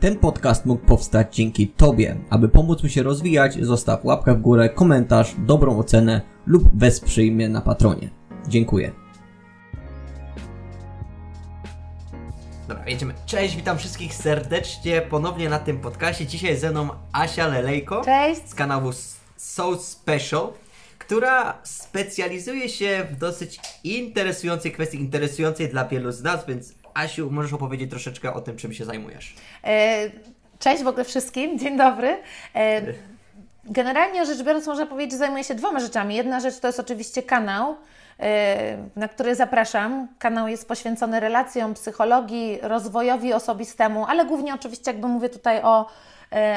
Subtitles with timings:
[0.00, 2.16] Ten podcast mógł powstać dzięki Tobie.
[2.30, 7.48] Aby pomóc mi się rozwijać, zostaw łapkę w górę, komentarz, dobrą ocenę lub wesprzyj mnie
[7.48, 8.10] na Patronie.
[8.48, 8.92] Dziękuję.
[12.68, 13.14] Dobra, jedziemy.
[13.26, 16.26] Cześć, witam wszystkich serdecznie ponownie na tym podcastie.
[16.26, 18.48] Dzisiaj ze mną Asia Lelejko Cześć.
[18.48, 18.90] z kanału
[19.36, 20.52] So Special,
[20.98, 27.52] która specjalizuje się w dosyć interesującej kwestii, interesującej dla wielu z nas, więc Asiu, możesz
[27.52, 29.34] opowiedzieć troszeczkę o tym, czym się zajmujesz.
[29.64, 30.10] E,
[30.58, 32.16] Cześć w ogóle wszystkim, dzień dobry.
[32.54, 32.82] E,
[33.64, 36.14] Generalnie rzecz biorąc, można powiedzieć, że zajmuję się dwoma rzeczami.
[36.14, 37.76] Jedna rzecz to jest oczywiście kanał,
[38.20, 40.08] e, na który zapraszam.
[40.18, 45.86] Kanał jest poświęcony relacjom, psychologii, rozwojowi osobistemu, ale głównie oczywiście jakby mówię tutaj o,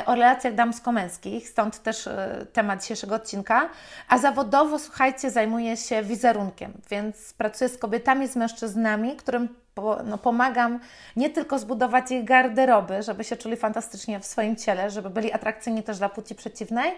[0.05, 2.09] o relacjach damsko-męskich, stąd też
[2.53, 3.69] temat dzisiejszego odcinka.
[4.07, 10.17] A zawodowo, słuchajcie, zajmuję się wizerunkiem, więc pracuję z kobietami, z mężczyznami, którym po, no,
[10.17, 10.79] pomagam
[11.15, 15.83] nie tylko zbudować ich garderoby, żeby się czuli fantastycznie w swoim ciele, żeby byli atrakcyjni
[15.83, 16.93] też dla płci przeciwnej,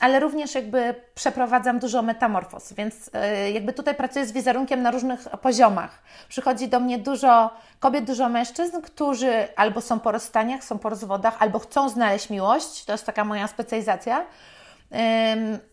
[0.00, 5.28] ale również jakby przeprowadzam dużo metamorfoz, więc y, jakby tutaj pracuję z wizerunkiem na różnych
[5.42, 6.02] poziomach.
[6.28, 11.36] Przychodzi do mnie dużo kobiet, dużo mężczyzn, którzy albo są po rozstaniach, są po rozwodach,
[11.38, 14.26] albo chcą znaleźć miłość, to jest taka moja specjalizacja.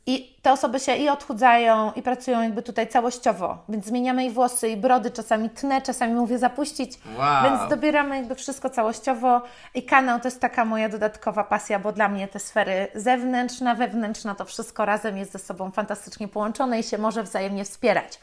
[0.05, 4.69] I te osoby się i odchudzają, i pracują jakby tutaj całościowo, więc zmieniamy ich włosy
[4.69, 7.43] i brody, czasami tnę, czasami mówię zapuścić, Wow.
[7.43, 9.41] więc dobieramy jakby wszystko całościowo
[9.75, 14.35] i kanał to jest taka moja dodatkowa pasja, bo dla mnie te sfery zewnętrzna, wewnętrzna,
[14.35, 18.19] to wszystko razem jest ze sobą fantastycznie połączone i się może wzajemnie wspierać.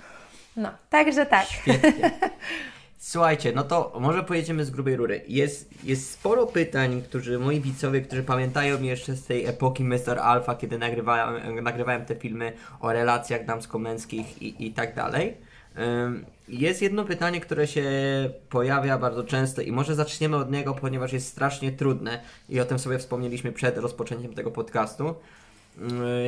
[0.57, 1.47] No, także tak.
[1.47, 2.11] Świetnie.
[3.03, 5.23] Słuchajcie, no to może pojedziemy z grubej rury.
[5.29, 10.19] Jest, jest sporo pytań, którzy moi widzowie, którzy pamiętają mnie jeszcze z tej epoki Mr.
[10.23, 15.37] Alpha, kiedy nagrywałem, nagrywałem te filmy o relacjach damsko-męskich i, i tak dalej.
[16.49, 17.85] Jest jedno pytanie, które się
[18.49, 22.79] pojawia bardzo często i może zaczniemy od niego, ponieważ jest strasznie trudne i o tym
[22.79, 25.15] sobie wspomnieliśmy przed rozpoczęciem tego podcastu.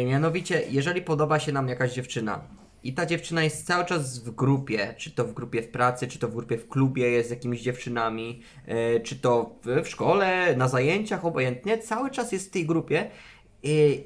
[0.07, 2.41] Mianowicie, jeżeli podoba się nam jakaś dziewczyna
[2.85, 6.19] i ta dziewczyna jest cały czas w grupie, czy to w grupie w pracy, czy
[6.19, 10.57] to w grupie w klubie jest z jakimiś dziewczynami, yy, czy to w, w szkole,
[10.57, 13.11] na zajęciach, obojętnie, cały czas jest w tej grupie
[13.63, 14.05] i,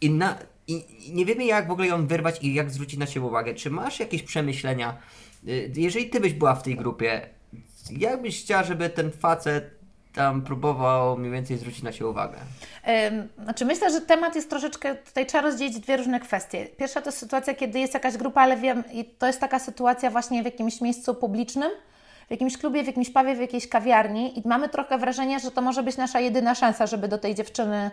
[0.00, 3.06] i, na, i, i nie wiemy jak w ogóle ją wyrwać i jak zwrócić na
[3.06, 3.54] siebie uwagę.
[3.54, 4.98] Czy masz jakieś przemyślenia,
[5.44, 7.28] yy, jeżeli ty byś była w tej grupie,
[7.90, 9.75] jak byś chciała, żeby ten facet
[10.16, 12.38] tam próbował mniej więcej zwrócić na siebie uwagę?
[13.42, 16.66] Znaczy myślę, że temat jest troszeczkę, tutaj trzeba rozdzielić dwie różne kwestie.
[16.66, 18.84] Pierwsza to sytuacja, kiedy jest jakaś grupa, ale wiem,
[19.18, 21.70] to jest taka sytuacja właśnie w jakimś miejscu publicznym,
[22.28, 25.62] w jakimś klubie, w jakimś pawie, w jakiejś kawiarni i mamy trochę wrażenie, że to
[25.62, 27.90] może być nasza jedyna szansa, żeby do tej dziewczyny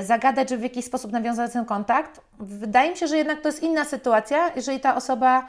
[0.00, 2.20] y, zagadać, żeby w jakiś sposób nawiązać ten kontakt.
[2.38, 5.46] Wydaje mi się, że jednak to jest inna sytuacja, jeżeli ta osoba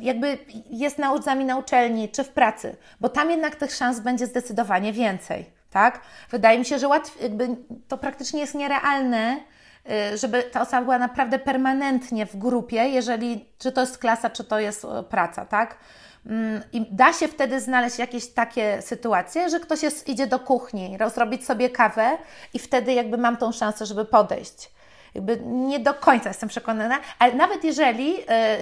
[0.00, 0.38] jakby
[0.70, 4.92] jest z nami na uczelni czy w pracy, bo tam jednak tych szans będzie zdecydowanie
[4.92, 6.00] więcej, tak?
[6.30, 6.88] Wydaje mi się, że
[7.22, 7.48] jakby
[7.88, 9.36] to praktycznie jest nierealne,
[10.12, 14.44] y, żeby ta osoba była naprawdę permanentnie w grupie, jeżeli czy to jest klasa, czy
[14.44, 15.78] to jest e, praca, tak?
[16.72, 21.44] I da się wtedy znaleźć jakieś takie sytuacje, że ktoś jest, idzie do kuchni, rozrobić
[21.46, 22.18] sobie kawę
[22.54, 24.70] i wtedy jakby mam tą szansę, żeby podejść.
[25.14, 28.16] Jakby nie do końca jestem przekonana, ale nawet jeżeli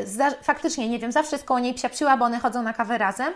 [0.04, 3.34] za, faktycznie, nie wiem, zawsze jest koło niej psiapsiła, bo one chodzą na kawę razem,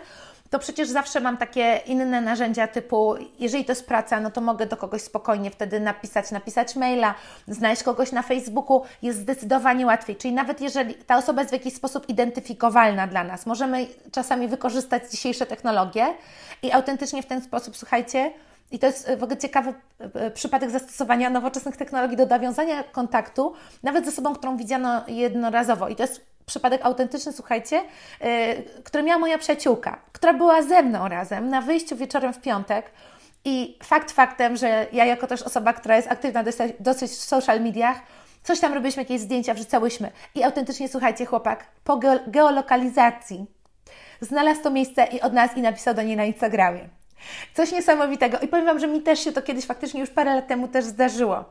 [0.49, 4.65] to przecież zawsze mam takie inne narzędzia typu, jeżeli to jest praca, no to mogę
[4.65, 7.13] do kogoś spokojnie wtedy napisać, napisać maila,
[7.47, 10.15] znaleźć kogoś na Facebooku, jest zdecydowanie łatwiej.
[10.15, 15.11] Czyli nawet jeżeli ta osoba jest w jakiś sposób identyfikowalna dla nas, możemy czasami wykorzystać
[15.11, 16.13] dzisiejsze technologie
[16.63, 18.31] i autentycznie w ten sposób, słuchajcie,
[18.71, 19.73] i to jest w ogóle ciekawy
[20.13, 25.87] e, przypadek zastosowania nowoczesnych technologii do nawiązania kontaktu, nawet z osobą, którą widziano jednorazowo.
[25.87, 27.75] I to jest przypadek autentyczny, słuchajcie,
[28.21, 28.27] yy,
[28.83, 32.91] który miała moja przyjaciółka, która była ze mną razem na wyjściu wieczorem w piątek.
[33.45, 36.43] I fakt faktem, że ja jako też osoba, która jest aktywna
[36.79, 37.97] dosyć, w social mediach,
[38.43, 40.11] coś tam robiliśmy, jakieś zdjęcia wrzucałyśmy.
[40.35, 43.45] I autentycznie, słuchajcie, chłopak, po geo- geolokalizacji
[44.21, 47.00] znalazł to miejsce i od nas i napisał do niej na Instagramie.
[47.53, 48.39] Coś niesamowitego.
[48.39, 50.85] I powiem Wam, że mi też się to kiedyś faktycznie już parę lat temu też
[50.85, 51.45] zdarzyło.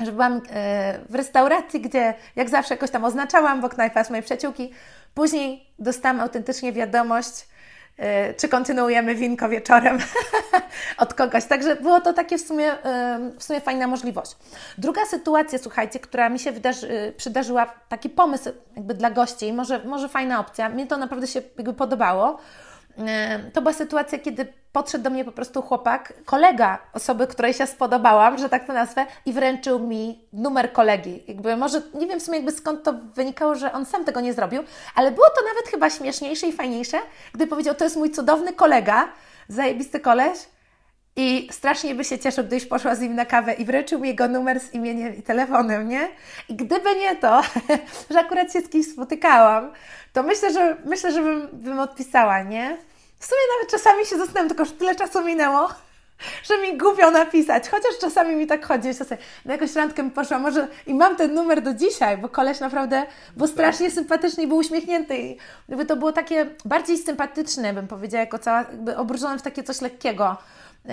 [0.00, 4.72] Że byłam e, w restauracji, gdzie jak zawsze jakoś tam oznaczałam, bo knajpa mojej przyjaciółki.
[5.14, 7.48] Później dostałam autentycznie wiadomość,
[7.98, 9.98] e, czy kontynuujemy winko wieczorem
[10.98, 11.44] od kogoś.
[11.44, 14.36] Także było to takie w sumie, e, w sumie fajna możliwość.
[14.78, 20.08] Druga sytuacja, słuchajcie, która mi się wydarzy, przydarzyła, taki pomysł jakby dla gości, może, może
[20.08, 22.38] fajna opcja, mnie to naprawdę się jakby podobało.
[23.52, 28.38] To była sytuacja, kiedy podszedł do mnie po prostu chłopak, kolega osoby, której się spodobałam,
[28.38, 31.24] że tak to nazwę, i wręczył mi numer kolegi.
[31.28, 34.32] Jakby może, nie wiem w sumie jakby skąd to wynikało, że on sam tego nie
[34.32, 34.62] zrobił,
[34.94, 36.98] ale było to nawet chyba śmieszniejsze i fajniejsze,
[37.32, 39.08] gdy powiedział, to jest mój cudowny kolega,
[39.48, 40.38] zajebisty koleś,
[41.16, 44.28] I strasznie by się cieszył, gdybyś poszła z nim na kawę i wręczył mi jego
[44.28, 46.08] numer z imieniem i telefonem, nie?
[46.48, 47.42] I gdyby nie to,
[48.10, 49.72] że akurat się z kimś spotykałam,
[50.12, 52.76] to myślę, że myślę, że bym, bym odpisała, nie?
[53.22, 55.68] W sumie nawet czasami się zastanawiam, tylko że tyle czasu minęło,
[56.42, 60.10] że mi głupio napisać, chociaż czasami mi tak chodzi, że sobie na jakąś randkę mi
[60.10, 64.46] poszła, może i mam ten numer do dzisiaj, bo koleś naprawdę był strasznie sympatyczny i
[64.46, 65.18] był uśmiechnięty.
[65.18, 65.36] I
[65.68, 69.80] jakby to było takie bardziej sympatyczne, bym powiedziała, jako cała, jakby obróżone w takie coś
[69.80, 70.36] lekkiego.
[70.84, 70.92] Yy,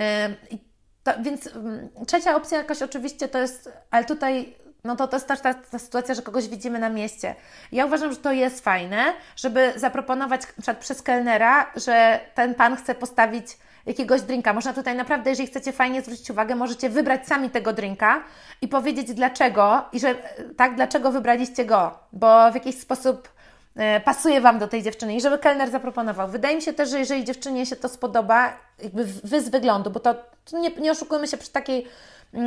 [1.02, 4.54] to, więc mm, trzecia opcja jakaś oczywiście to jest, ale tutaj
[4.84, 7.34] no to to jest też ta, ta, sytuacja, że kogoś widzimy na mieście.
[7.72, 12.94] Ja uważam, że to jest fajne, żeby zaproponować na przez kelnera, że ten pan chce
[12.94, 13.46] postawić
[13.86, 14.52] jakiegoś drinka.
[14.52, 18.22] Można tutaj naprawdę, jeżeli chcecie fajnie zwrócić uwagę, możecie wybrać sami tego drinka
[18.62, 20.14] i powiedzieć dlaczego i że
[20.56, 23.28] tak, dlaczego wybraliście go, bo w jakiś sposób
[23.76, 26.28] e, pasuje Wam do tej dziewczyny i żeby kelner zaproponował.
[26.28, 30.00] Wydaje mi się też, że jeżeli dziewczynie się to spodoba, jakby wy z wyglądu, bo
[30.00, 30.14] to,
[30.50, 31.86] to nie, nie oszukujmy się przy takiej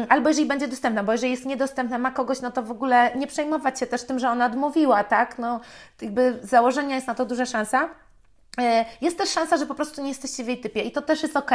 [0.09, 3.27] albo jeżeli będzie dostępna, bo jeżeli jest niedostępna, ma kogoś, no to w ogóle nie
[3.27, 5.39] przejmować się też tym, że ona odmówiła, tak?
[5.39, 5.59] No,
[6.01, 7.89] jakby założenia jest na to duża szansa.
[8.61, 11.23] E, jest też szansa, że po prostu nie jesteście w jej typie i to też
[11.23, 11.51] jest ok.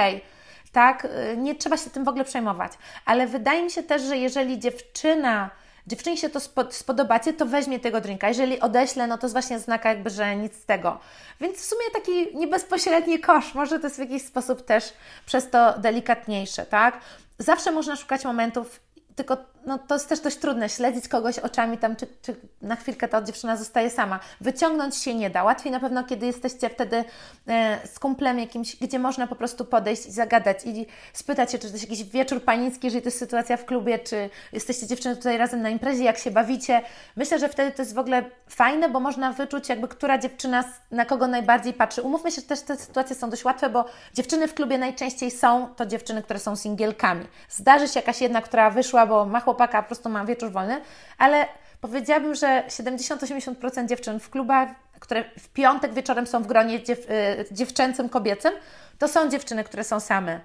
[0.73, 2.73] Tak, e, nie trzeba się tym w ogóle przejmować.
[3.05, 5.51] Ale wydaje mi się też, że jeżeli dziewczyna,
[5.87, 6.41] dziewczynie się to
[6.71, 8.29] spodobacie, to weźmie tego drinka.
[8.29, 10.99] Jeżeli odeślę, no to jest właśnie znaka jakby, że nic z tego.
[11.41, 14.93] Więc w sumie taki niebezpośredni kosz, może to jest w jakiś sposób też
[15.27, 17.01] przez to delikatniejsze, tak?
[17.39, 18.81] Zawsze można szukać momentów
[19.15, 19.37] tylko
[19.69, 23.23] no, to jest też dość trudne, śledzić kogoś oczami tam, czy, czy na chwilkę ta
[23.23, 24.21] dziewczyna zostaje sama.
[24.41, 25.45] Wyciągnąć się nie da.
[25.45, 27.05] Łatwiej na pewno, kiedy jesteście wtedy
[27.49, 31.67] e, z kumplem jakimś, gdzie można po prostu podejść i zagadać i spytać się, czy
[31.67, 35.39] to jest jakiś wieczór panicki, jeżeli to jest sytuacja w klubie, czy jesteście dziewczyny tutaj
[35.39, 36.83] razem na imprezie, jak się bawicie.
[37.17, 41.05] Myślę, że wtedy to jest w ogóle fajne, bo można wyczuć jakby, która dziewczyna na
[41.05, 42.03] kogo najbardziej patrzy.
[42.03, 45.75] Umówmy się, że też te sytuacje są dość łatwe, bo dziewczyny w klubie najczęściej są
[45.77, 47.27] to dziewczyny, które są singielkami.
[47.51, 50.81] Zdarzy się jakaś jedna, która wyszła, bo ma chłopaka, po prostu ma wieczór wolny,
[51.19, 51.47] ale
[51.81, 54.69] powiedziałabym, że 70-80% dziewczyn w klubach,
[55.01, 58.53] które w piątek wieczorem są w gronie dziew, y, dziewczęcym, kobiecym,
[58.99, 60.41] to są dziewczyny, które są same.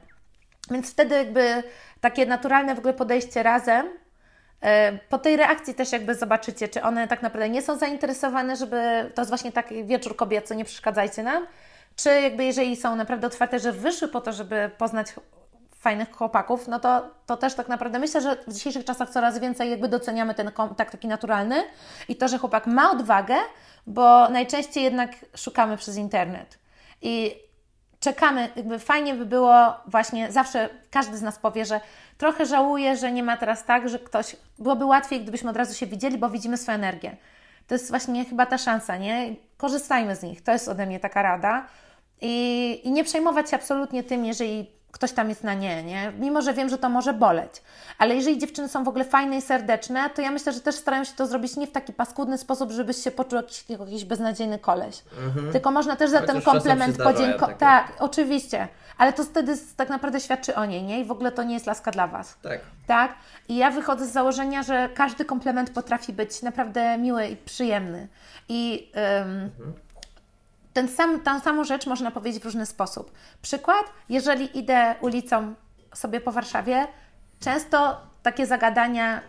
[0.71, 1.63] Więc wtedy jakby
[2.01, 4.67] takie naturalne w ogóle podejście razem, y,
[5.09, 9.21] po tej reakcji też jakby zobaczycie, czy one tak naprawdę nie są zainteresowane, żeby to
[9.21, 11.47] jest właśnie taki wieczór kobiecy, nie przeszkadzajcie nam,
[11.95, 15.07] czy jakby jeżeli są naprawdę otwarte, że wyszły po to, żeby poznać
[15.83, 19.69] fajnych chłopaków, no to, to też tak naprawdę myślę, że w dzisiejszych czasach coraz więcej
[19.69, 21.63] jakby doceniamy ten kontakt taki naturalny
[22.07, 23.35] i to, że chłopak ma odwagę,
[23.87, 26.59] bo najczęściej jednak szukamy przez internet.
[27.01, 27.35] I
[27.99, 31.81] czekamy, jakby fajnie by było właśnie, zawsze każdy z nas powie, że
[32.17, 35.87] trochę żałuje, że nie ma teraz tak, że ktoś, byłoby łatwiej, gdybyśmy od razu się
[35.87, 37.17] widzieli, bo widzimy swoją energię.
[37.67, 39.35] To jest właśnie chyba ta szansa, nie?
[39.57, 40.43] Korzystajmy z nich.
[40.43, 41.65] To jest ode mnie taka rada.
[42.21, 46.13] I, i nie przejmować się absolutnie tym, jeżeli ktoś tam jest na nie, nie?
[46.19, 47.61] Mimo, że wiem, że to może boleć.
[47.97, 51.03] Ale jeżeli dziewczyny są w ogóle fajne i serdeczne, to ja myślę, że też starają
[51.03, 55.03] się to zrobić nie w taki paskudny sposób, żebyś się poczuł jakiś, jakiś beznadziejny koleś.
[55.25, 55.51] Mhm.
[55.51, 57.55] Tylko można też za ten komplement podziękować.
[57.59, 58.67] Tak, oczywiście.
[58.97, 60.99] Ale to wtedy tak naprawdę świadczy o niej, nie?
[60.99, 62.37] I w ogóle to nie jest laska dla Was.
[62.41, 62.59] Tak.
[62.87, 63.15] Tak?
[63.49, 68.07] I ja wychodzę z założenia, że każdy komplement potrafi być naprawdę miły i przyjemny.
[68.49, 68.91] I...
[68.93, 69.73] mhm
[70.73, 73.11] ten sam, tę samą rzecz można powiedzieć w różny sposób.
[73.41, 75.53] Przykład, jeżeli idę ulicą
[75.93, 76.87] sobie po Warszawie,
[77.39, 79.21] często takie zagadania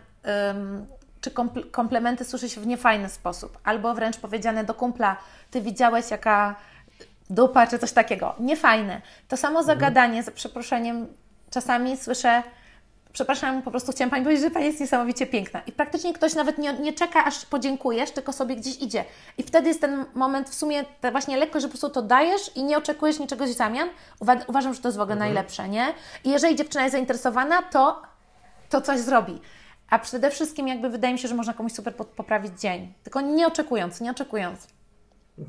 [0.50, 0.86] ym,
[1.20, 1.30] czy
[1.70, 5.16] komplementy słyszy się w niefajny sposób, albo wręcz powiedziane do kumpla,
[5.50, 6.54] ty widziałeś jaka
[7.30, 8.34] dupa, czy coś takiego.
[8.40, 9.02] Niefajne.
[9.28, 9.66] To samo mhm.
[9.66, 11.06] zagadanie, za przeproszeniem,
[11.50, 12.42] czasami słyszę
[13.14, 15.62] przepraszam, po prostu chciałam Pani powiedzieć, że Pani jest niesamowicie piękna.
[15.66, 19.04] I praktycznie ktoś nawet nie, nie czeka, aż podziękujesz, tylko sobie gdzieś idzie.
[19.38, 22.64] I wtedy jest ten moment w sumie właśnie lekko, że po prostu to dajesz i
[22.64, 23.88] nie oczekujesz niczego w zamian.
[24.20, 25.32] Uwa uważam, że to jest w ogóle mhm.
[25.32, 25.94] najlepsze, nie?
[26.24, 28.02] I jeżeli dziewczyna jest zainteresowana, to,
[28.70, 29.40] to coś zrobi.
[29.90, 32.94] A przede wszystkim jakby wydaje mi się, że można komuś super poprawić dzień.
[33.02, 34.68] Tylko nie oczekując, nie oczekując.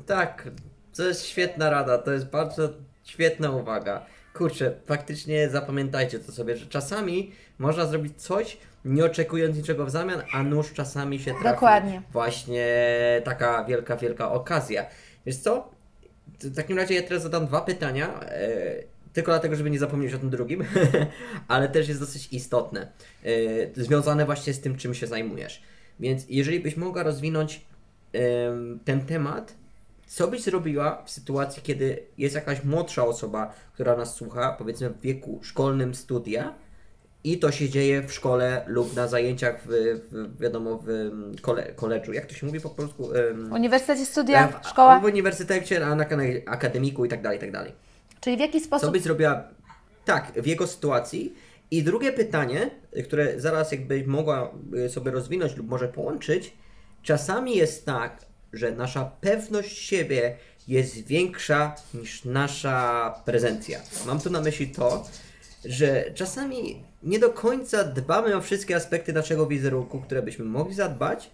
[0.06, 0.48] Tak,
[0.96, 2.68] to jest świetna rada, to jest bardzo
[3.04, 4.06] świetna uwaga
[4.36, 10.22] kurczę, faktycznie zapamiętajcie to sobie, że czasami można zrobić coś, nie oczekując niczego w zamian,
[10.32, 11.44] a nóż czasami się trafi.
[11.44, 12.02] Dokładnie.
[12.12, 12.66] Właśnie
[13.24, 14.86] taka wielka, wielka okazja.
[15.26, 15.70] Wiesz co?
[16.40, 18.48] W takim razie ja teraz zadam dwa pytania, e,
[19.12, 20.64] tylko dlatego, żeby nie zapomnieć o tym drugim,
[21.48, 22.92] ale też jest dosyć istotne,
[23.24, 25.62] e, związane właśnie z tym, czym się zajmujesz.
[26.00, 27.66] Więc jeżeli byś mogła rozwinąć
[28.84, 29.54] ten temat,
[30.06, 35.00] co byś zrobiła w sytuacji, kiedy jest jakaś młodsza osoba, która nas słucha, powiedzmy w
[35.00, 36.54] wieku szkolnym studia,
[37.24, 39.68] i to się dzieje w szkole lub na zajęciach w,
[40.10, 41.10] w wiadomo, w
[41.40, 42.12] kole, koledżu.
[42.12, 43.08] Jak to się mówi po polsku?
[43.34, 45.00] W uniwersytecie studia, w, szkoła?
[45.00, 46.06] W uniwersytecie, na, na
[46.46, 47.72] akademiku i tak dalej, i tak dalej.
[48.20, 48.86] Czyli w jaki sposób...
[48.86, 49.44] Co byś zrobiła
[50.04, 51.34] Tak, w jego sytuacji.
[51.70, 52.70] I drugie pytanie,
[53.04, 56.52] które zaraz jakby mogła y, sobie rozwinąć lub może połączyć.
[57.02, 60.36] Czasami jest tak, że nasza pewność siebie
[60.68, 63.80] jest większa niż nasza prezencja.
[64.06, 65.08] Mam tu na myśli to,
[65.64, 71.30] że czasami nie do końca dbamy o wszystkie aspekty naszego wizerunku, które byśmy mogli zadbać,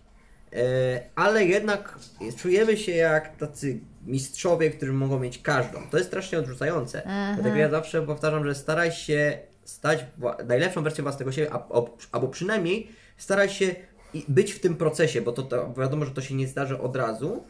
[0.53, 1.99] e, ale jednak
[2.37, 5.79] czujemy się jak tacy mistrzowie, którzy mogą mieć każdą.
[5.91, 7.03] To jest strasznie odrzucające.
[7.35, 10.07] Dlatego ja zawsze powtarzam, że staraj się stać
[10.47, 11.51] najlepszą wersją własnego siebie,
[12.13, 13.75] albo przynajmniej staraj się
[14.15, 16.97] i- być w tym procesie, bo to, to wiadomo, że to się nie zdarzy od
[16.97, 17.45] razu,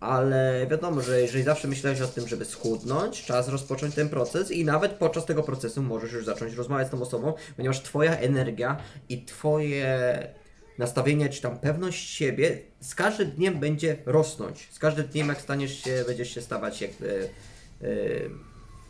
[0.00, 4.64] ale wiadomo, że jeżeli zawsze myślałeś o tym, żeby schudnąć, czas rozpocząć ten proces i
[4.64, 8.76] nawet podczas tego procesu możesz już zacząć rozmawiać z tą osobą, ponieważ Twoja energia
[9.08, 10.28] i Twoje
[10.78, 14.68] nastawienie, czy tam pewność siebie z każdym dniem będzie rosnąć.
[14.72, 17.28] Z każdym dniem, jak staniesz się, będziesz się stawać jakby
[17.82, 17.86] e,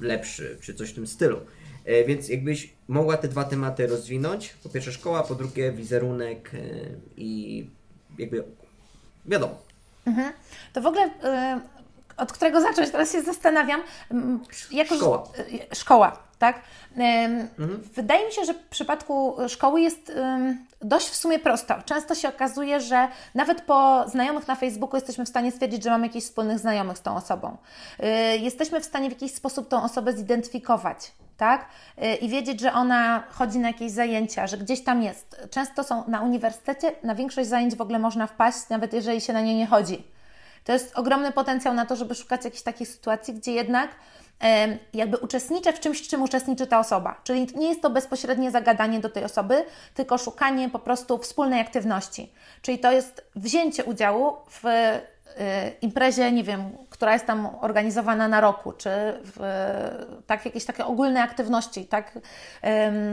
[0.01, 1.41] lepszy, czy coś w tym stylu.
[1.89, 4.49] E, więc jakbyś mogła te dwa tematy rozwinąć.
[4.63, 6.59] Po pierwsze szkoła, po drugie wizerunek e,
[7.17, 7.67] i
[8.19, 8.45] jakby
[9.27, 9.55] wiadomo.
[10.73, 11.11] To w ogóle y,
[12.17, 12.91] od którego zacząć?
[12.91, 13.83] Teraz się zastanawiam.
[14.71, 15.29] Jako, Szkoła.
[15.75, 16.61] Szkoła, tak?
[16.97, 17.49] Ym,
[17.95, 20.13] Wydaje mi się, że w przypadku szkoły jest
[20.83, 21.75] dość w sumie prosto.
[21.85, 26.07] Często się okazuje, że nawet po znajomych na Facebooku jesteśmy w stanie stwierdzić, że mamy
[26.07, 27.57] jakichś wspólnych znajomych z tą osobą.
[28.41, 31.13] Jesteśmy w stanie w jakiś sposób tą osobę zidentyfikować.
[31.39, 31.67] Tak?
[32.03, 35.47] Y, I wiedzieć, że ona chodzi na jakieś zajęcia, że gdzieś tam jest.
[35.51, 39.41] Często są na uniwersytecie, na większość zajęć w ogóle można wpaść, nawet jeżeli się na
[39.41, 40.05] nie nie chodzi.
[40.65, 43.91] To jest ogromny potencjał na to, żeby szukać jakichś takich sytuacji, gdzie jednak
[44.95, 47.21] jakby uczestniczę w czymś, czym uczestniczy ta osoba.
[47.25, 49.65] Czyli nie jest to bezpośrednie zagadanie do tej osoby,
[49.95, 52.33] tylko szukanie po prostu wspólnej aktywności.
[52.63, 54.63] Czyli to jest wzięcie udziału w
[55.83, 58.91] imprezie, nie wiem, która jest tam organizowana na roku, czy
[59.23, 59.41] w
[60.27, 62.19] tak, jakieś takie ogólne aktywności, tak,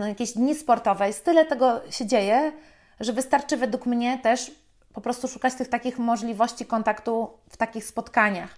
[0.08, 1.08] jakieś dni sportowe.
[1.08, 2.52] Jest tyle tego się dzieje,
[3.00, 4.52] że wystarczy według mnie też
[4.94, 8.56] po prostu szukać tych takich możliwości kontaktu w takich spotkaniach.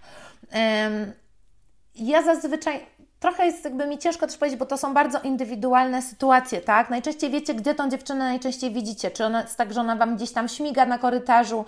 [1.95, 2.85] Ja zazwyczaj
[3.19, 6.89] trochę jest jakby mi ciężko też powiedzieć, bo to są bardzo indywidualne sytuacje, tak?
[6.89, 9.11] Najczęściej wiecie, gdzie tą dziewczynę najczęściej widzicie.
[9.11, 11.65] Czy ona jest tak, że ona Wam gdzieś tam śmiga na korytarzu,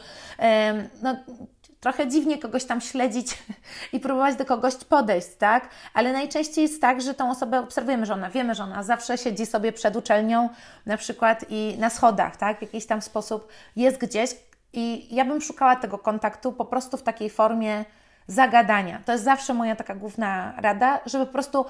[1.01, 1.15] no
[1.79, 3.37] trochę dziwnie kogoś tam śledzić
[3.93, 5.69] i próbować do kogoś podejść, tak?
[5.93, 9.45] Ale najczęściej jest tak, że tą osobę obserwujemy, że ona, wiemy, że ona zawsze siedzi
[9.45, 10.49] sobie przed uczelnią
[10.85, 12.59] na przykład i na schodach, tak?
[12.59, 14.29] W jakiś tam sposób jest gdzieś
[14.73, 17.85] i ja bym szukała tego kontaktu po prostu w takiej formie
[18.27, 19.01] zagadania.
[19.05, 21.65] To jest zawsze moja taka główna rada, żeby po prostu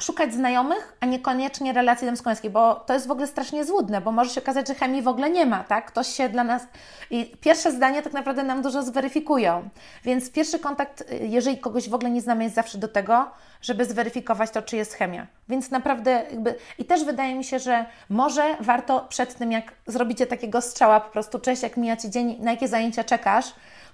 [0.00, 4.30] szukać znajomych, a niekoniecznie relacji damsko-męskiej, bo to jest w ogóle strasznie złudne, bo może
[4.30, 5.86] się okazać, że chemii w ogóle nie ma, tak?
[5.86, 6.62] Ktoś się dla nas...
[7.10, 9.68] I pierwsze zdania tak naprawdę nam dużo zweryfikują.
[10.04, 13.30] Więc pierwszy kontakt, y, jeżeli kogoś w ogóle nie znamy, jest zawsze do tego,
[13.62, 15.26] żeby zweryfikować to, czy jest chemia.
[15.48, 16.54] Więc naprawdę jakby...
[16.78, 21.10] I też wydaje mi się, że może warto przed tym, jak zrobicie takiego strzała po
[21.10, 23.46] prostu, cześć, jak mija Ci dzień, na jakie zajęcia czekasz,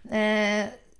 [0.04, 0.10] yy,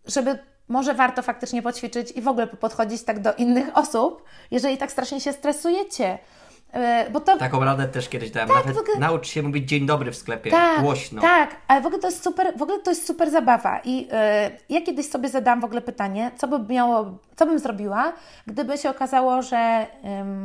[0.07, 0.38] żeby
[0.69, 5.21] może warto faktycznie poćwiczyć i w ogóle podchodzić tak do innych osób, jeżeli tak strasznie
[5.21, 6.19] się stresujecie.
[6.75, 8.49] Yy, Bo to Taką radę też kiedyś dałem.
[8.49, 10.51] Tak, Nawet ogóle- naucz się mówić dzień dobry w sklepie.
[10.51, 11.23] tak, Głośno.
[11.23, 13.81] Tak, ale w ogóle to jest super, w ogóle to jest super zabawa.
[13.85, 14.11] I yy,
[14.69, 18.12] ja kiedyś sobie zadałam w ogóle pytanie, co by miało, co bym zrobiła,
[18.47, 19.87] gdyby się okazało, że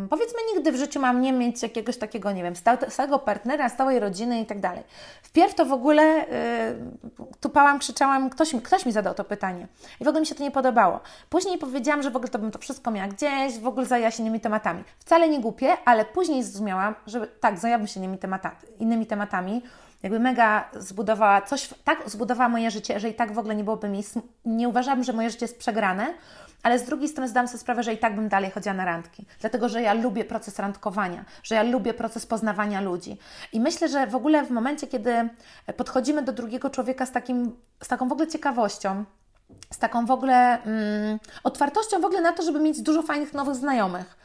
[0.09, 3.99] powiedzmy nigdy w życiu mam nie mieć jakiegoś takiego, nie wiem, sta- stałego partnera, stałej
[3.99, 4.83] rodziny i tak dalej.
[5.23, 9.67] Wpierw to w ogóle yy, tupałam, krzyczałam, ktoś, ktoś mi zadał to pytanie.
[9.99, 10.99] I w ogóle mi się to nie podobało.
[11.29, 14.23] Później powiedziałam, że w ogóle to bym to wszystko miała gdzieś, w ogóle zajęła się
[14.23, 14.83] innymi tematami.
[14.99, 19.61] Wcale nie głupie, ale później zrozumiałam, że tak, zajęłabym się innymi, temata, innymi tematami,
[20.03, 23.89] jakby mega zbudowała coś, tak zbudowała moje życie, że i tak w ogóle nie byłoby
[23.89, 24.03] mi,
[24.45, 26.13] nie uważam, że moje życie jest przegrane,
[26.63, 29.25] ale z drugiej strony zdałam sobie sprawę, że i tak bym dalej chodziła na randki,
[29.39, 33.17] dlatego, że ja lubię proces randkowania, że ja lubię proces poznawania ludzi
[33.53, 35.29] i myślę, że w ogóle w momencie, kiedy
[35.77, 39.05] podchodzimy do drugiego człowieka z, takim, z taką w ogóle ciekawością,
[39.73, 43.55] z taką w ogóle mm, otwartością w ogóle na to, żeby mieć dużo fajnych nowych
[43.55, 44.17] znajomych.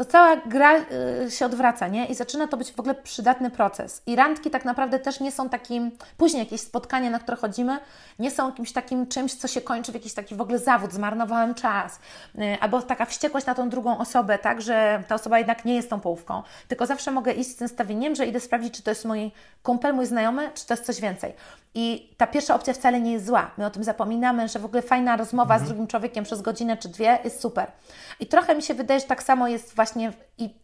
[0.00, 0.78] To cała gra
[1.26, 2.06] y, się odwraca, nie?
[2.06, 4.02] I zaczyna to być w ogóle przydatny proces.
[4.06, 7.78] I randki tak naprawdę też nie są takim, później jakieś spotkania, na które chodzimy,
[8.18, 11.54] nie są jakimś takim czymś, co się kończy w jakiś taki w ogóle zawód, zmarnowałem
[11.54, 11.98] czas,
[12.34, 15.90] y, albo taka wściekłość na tą drugą osobę, tak, że ta osoba jednak nie jest
[15.90, 16.42] tą połówką.
[16.68, 19.94] Tylko zawsze mogę iść z tym nastawieniem, że idę sprawdzić, czy to jest mój kumpel,
[19.94, 21.34] mój znajomy, czy to jest coś więcej.
[21.74, 23.50] I ta pierwsza opcja wcale nie jest zła.
[23.58, 26.88] My o tym zapominamy, że w ogóle fajna rozmowa z drugim człowiekiem przez godzinę czy
[26.88, 27.72] dwie jest super.
[28.20, 30.54] I trochę mi się wydaje, że tak samo jest właśnie w- i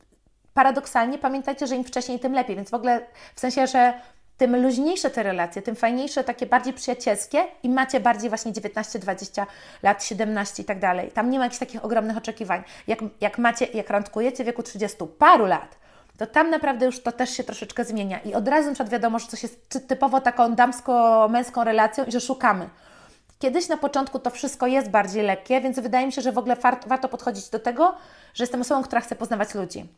[0.54, 2.56] paradoksalnie pamiętajcie, że im wcześniej, tym lepiej.
[2.56, 3.00] Więc w ogóle
[3.34, 3.94] w sensie, że
[4.36, 9.46] tym luźniejsze te relacje, tym fajniejsze, takie bardziej przyjacielskie i macie bardziej właśnie 19, 20
[9.82, 11.10] lat, 17 i tak dalej.
[11.10, 12.62] Tam nie ma jakichś takich ogromnych oczekiwań.
[12.86, 15.76] Jak, jak macie, jak randkujecie w wieku 30 paru lat,
[16.18, 18.18] to tam naprawdę już to też się troszeczkę zmienia.
[18.20, 22.20] I od razu na przykład wiadomo, że coś jest typowo taką damsko-męską relacją i że
[22.20, 22.68] szukamy.
[23.38, 26.56] Kiedyś na początku to wszystko jest bardziej lekkie, więc wydaje mi się, że w ogóle
[26.86, 27.94] warto podchodzić do tego,
[28.34, 29.88] że jestem osobą, która chce poznawać ludzi.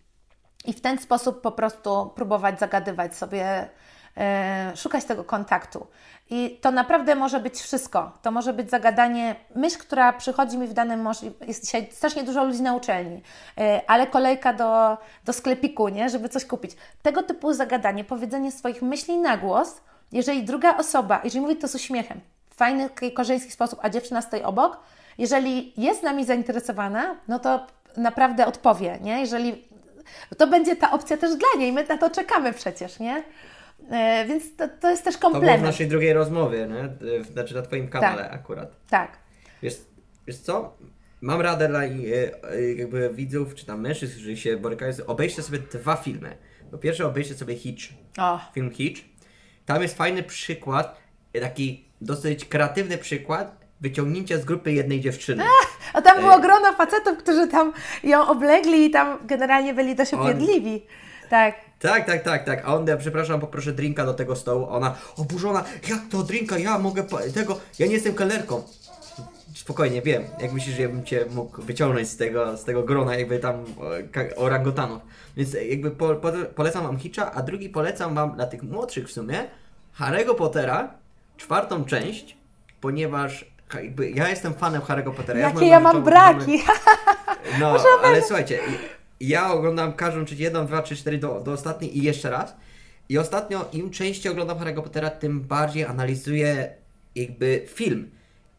[0.64, 3.68] I w ten sposób po prostu próbować zagadywać sobie,
[4.16, 5.86] e, szukać tego kontaktu.
[6.30, 8.12] I to naprawdę może być wszystko.
[8.22, 11.08] To może być zagadanie, myśl, która przychodzi mi w danym.
[11.46, 13.22] Jest dzisiaj strasznie dużo ludzi na uczelni,
[13.58, 16.08] e, ale kolejka do, do sklepiku, nie?
[16.08, 16.76] żeby coś kupić.
[17.02, 19.80] Tego typu zagadanie, powiedzenie swoich myśli na głos,
[20.12, 22.20] jeżeli druga osoba, jeżeli mówi to z uśmiechem,
[22.58, 24.80] fajny, korzyński sposób, a dziewczyna stoi obok,
[25.18, 29.20] jeżeli jest nami zainteresowana, no to naprawdę odpowie, nie?
[29.20, 29.68] Jeżeli
[30.36, 33.22] to będzie ta opcja też dla niej, my na to czekamy przecież, nie?
[33.90, 35.52] E, więc to, to jest też komplement.
[35.52, 37.10] To było w naszej drugiej rozmowie, nie?
[37.20, 38.34] E, znaczy na Twoim kanale tak.
[38.34, 38.76] akurat.
[38.90, 39.18] Tak.
[39.62, 39.74] Wiesz,
[40.26, 40.76] wiesz co?
[41.20, 41.88] Mam radę dla e,
[42.76, 46.36] jakby widzów, czy tam mężczyzn, którzy się borykają, obejrzcie sobie dwa filmy.
[46.70, 47.84] Po pierwsze obejrzcie sobie Hitch,
[48.18, 48.50] oh.
[48.54, 49.00] film Hitch.
[49.66, 51.00] Tam jest fajny przykład,
[51.40, 55.44] taki dosyć kreatywny przykład wyciągnięcia z grupy jednej dziewczyny.
[55.44, 60.12] A, a tam było grono facetów, którzy tam ją oblegli i tam generalnie byli dość
[60.12, 60.74] upierdliwi.
[60.74, 61.28] On...
[61.30, 61.54] Tak.
[61.78, 62.64] Tak, tak, tak, tak.
[62.64, 64.66] A on, ja przepraszam, poproszę drinka do tego stołu.
[64.68, 68.62] Ona, oburzona, jak to drinka, ja mogę tego, ja nie jestem kelnerką.
[69.54, 70.24] Spokojnie, wiem.
[70.40, 73.64] Jak myślisz, że ja bym Cię mógł wyciągnąć z tego, z tego grona jakby tam
[74.36, 75.02] orangutanów.
[75.36, 79.12] Więc jakby po, po, polecam Wam Hitcha, a drugi polecam Wam dla tych młodszych w
[79.12, 79.44] sumie
[79.98, 80.94] Harry'ego Pottera,
[81.38, 82.36] czwartą część,
[82.80, 85.40] ponieważ jakby ja jestem fanem Harry'ego Pottera.
[85.40, 86.62] Jakie ja, ja mam braki!
[87.60, 88.58] No, ale słuchajcie,
[89.20, 92.56] ja oglądam każdą, czyli jedną, dwa, trzy, cztery do, do ostatniej i jeszcze raz.
[93.08, 96.74] I ostatnio im częściej oglądam Harry'ego Pottera, tym bardziej analizuję
[97.14, 98.10] jakby film.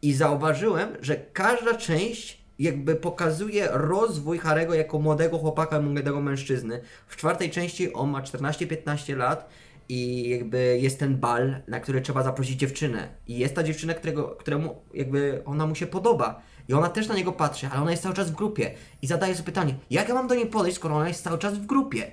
[0.02, 6.80] I zauważyłem, że każda część jakby pokazuje rozwój Harego jako młodego chłopaka, młodego mężczyzny.
[7.06, 9.48] W czwartej części on ma 14-15 lat
[9.90, 13.08] i jakby jest ten bal, na który trzeba zaprosić dziewczynę.
[13.26, 16.42] I jest ta dziewczyna, którego, któremu jakby ona mu się podoba.
[16.68, 18.74] I ona też na niego patrzy, ale ona jest cały czas w grupie.
[19.02, 21.58] I zadaje sobie pytanie, jak ja mam do niej podejść, skoro ona jest cały czas
[21.58, 22.10] w grupie?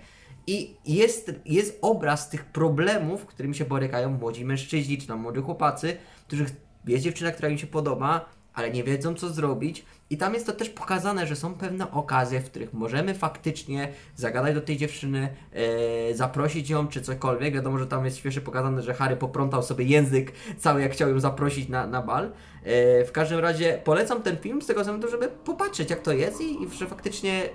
[0.48, 5.98] I jest, jest obraz tych problemów, którymi się borykają młodzi mężczyźni, czy tam młodzi chłopacy,
[6.28, 6.46] którzy
[6.88, 9.86] jest dziewczyna, która im się podoba, ale nie wiedzą co zrobić.
[10.10, 14.56] I tam jest to też pokazane, że są pewne okazje, w których możemy faktycznie zagadać
[14.56, 17.54] do tej dziewczyny, e, zaprosić ją czy cokolwiek.
[17.54, 21.20] Wiadomo, że tam jest świeżo pokazane, że Harry poprątał sobie język cały, jak chciał ją
[21.20, 22.26] zaprosić na, na bal.
[22.64, 26.42] E, w każdym razie polecam ten film z tego względu, żeby popatrzeć jak to jest
[26.42, 27.50] i, i że faktycznie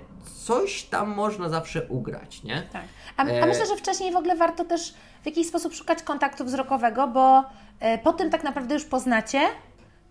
[0.45, 2.63] coś tam można zawsze ugrać, nie?
[2.73, 2.83] Tak.
[3.17, 6.45] A, a e, myślę, że wcześniej w ogóle warto też w jakiś sposób szukać kontaktu
[6.45, 7.43] wzrokowego, bo
[8.03, 9.39] po tym tak naprawdę już poznacie,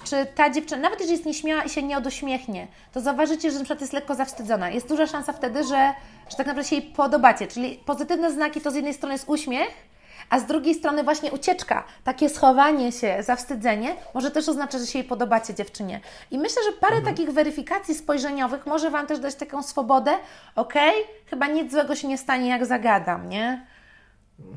[0.04, 3.64] czy ta dziewczyna, nawet jeżeli jest nieśmiała i się nie oduśmiechnie, to zauważycie, że na
[3.64, 4.70] przykład jest lekko zawstydzona.
[4.70, 5.94] Jest duża szansa wtedy, że,
[6.30, 7.46] że tak naprawdę się jej podobacie.
[7.46, 9.92] Czyli pozytywne znaki to z jednej strony jest uśmiech,
[10.30, 14.98] a z drugiej strony właśnie ucieczka, takie schowanie się, zawstydzenie, może też oznacza, że się
[14.98, 16.00] jej podobacie dziewczynie.
[16.30, 17.14] I myślę, że parę mhm.
[17.14, 20.10] takich weryfikacji spojrzeniowych może Wam też dać taką swobodę,
[20.56, 23.66] okej, okay, chyba nic złego się nie stanie, jak zagadam, nie?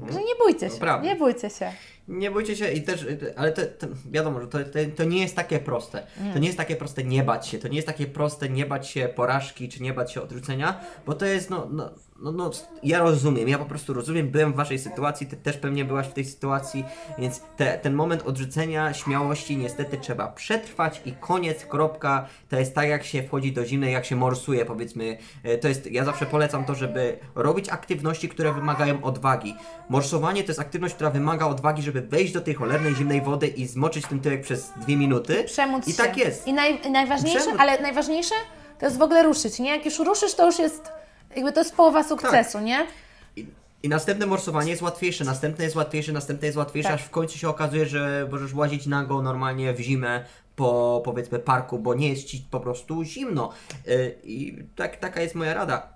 [0.01, 1.71] Także nie bójcie się, no, nie bójcie się.
[2.07, 5.35] Nie bójcie się i też, ale to, to wiadomo, że to, to, to, nie jest
[5.35, 6.07] takie proste.
[6.19, 6.33] Mm.
[6.33, 8.87] To nie jest takie proste nie bać się, to nie jest takie proste nie bać
[8.87, 11.89] się porażki, czy nie bać się odrzucenia, bo to jest, no, no,
[12.19, 12.51] no, no,
[12.83, 16.13] ja rozumiem, ja po prostu rozumiem, byłem w waszej sytuacji, ty też pewnie byłaś w
[16.13, 16.85] tej sytuacji,
[17.17, 22.27] więc te, ten moment odrzucenia, śmiałości niestety trzeba przetrwać i koniec, kropka.
[22.49, 25.17] To jest tak, jak się wchodzi do zimnej, jak się morsuje, powiedzmy.
[25.43, 29.55] E, to jest, ja zawsze polecam to, żeby robić aktywności, które wymagają odwagi.
[29.89, 33.67] Morsowanie to jest aktywność, która wymaga odwagi, żeby wejść do tej cholernej zimnej wody i
[33.67, 35.43] zmoczyć ten tyłek przez dwie minuty.
[35.43, 35.97] Przemóc I się.
[35.97, 36.47] tak jest.
[36.47, 37.59] I, naj, i najważniejsze, Przemóc.
[37.59, 38.35] ale najważniejsze
[38.79, 39.69] to jest w ogóle ruszyć, nie?
[39.69, 40.91] Jak już ruszysz, to już jest
[41.35, 42.63] jakby to jest połowa sukcesu, tak.
[42.63, 42.87] nie?
[43.35, 43.47] I,
[43.83, 46.99] I, następne morsowanie jest łatwiejsze, następne jest łatwiejsze, następne jest łatwiejsze, tak.
[46.99, 51.79] aż w końcu się okazuje, że możesz łazić nago normalnie w zimę po powiedzmy parku,
[51.79, 53.51] bo nie jest ci po prostu zimno.
[53.85, 55.89] Yy, I tak, taka jest moja rada.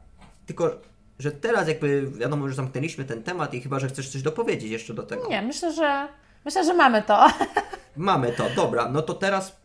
[0.45, 0.71] Tylko,
[1.19, 4.93] że teraz jakby wiadomo, że zamknęliśmy ten temat i chyba, że chcesz coś dopowiedzieć jeszcze
[4.93, 5.29] do tego.
[5.29, 6.07] Nie, myślę, że
[6.45, 7.27] myślę, że mamy to.
[7.97, 8.89] Mamy to, dobra.
[8.89, 9.58] No to teraz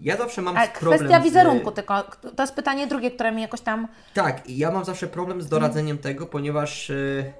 [0.00, 1.74] ja zawsze mam Ale problem kwestia wizerunku z...
[1.74, 2.02] tylko,
[2.36, 3.88] to jest pytanie drugie, które mi jakoś tam...
[4.14, 6.02] Tak, ja mam zawsze problem z doradzeniem hmm.
[6.02, 7.32] tego, ponieważ y,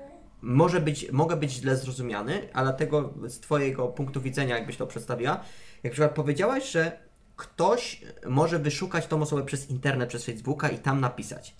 [0.43, 5.41] może być, mogę być źle zrozumiany, ale tego z Twojego punktu widzenia, jakbyś to przedstawiła,
[5.83, 6.99] jak przykład powiedziałaś, że
[7.37, 11.55] ktoś może wyszukać tą osobę przez internet, przez Facebooka i tam napisać.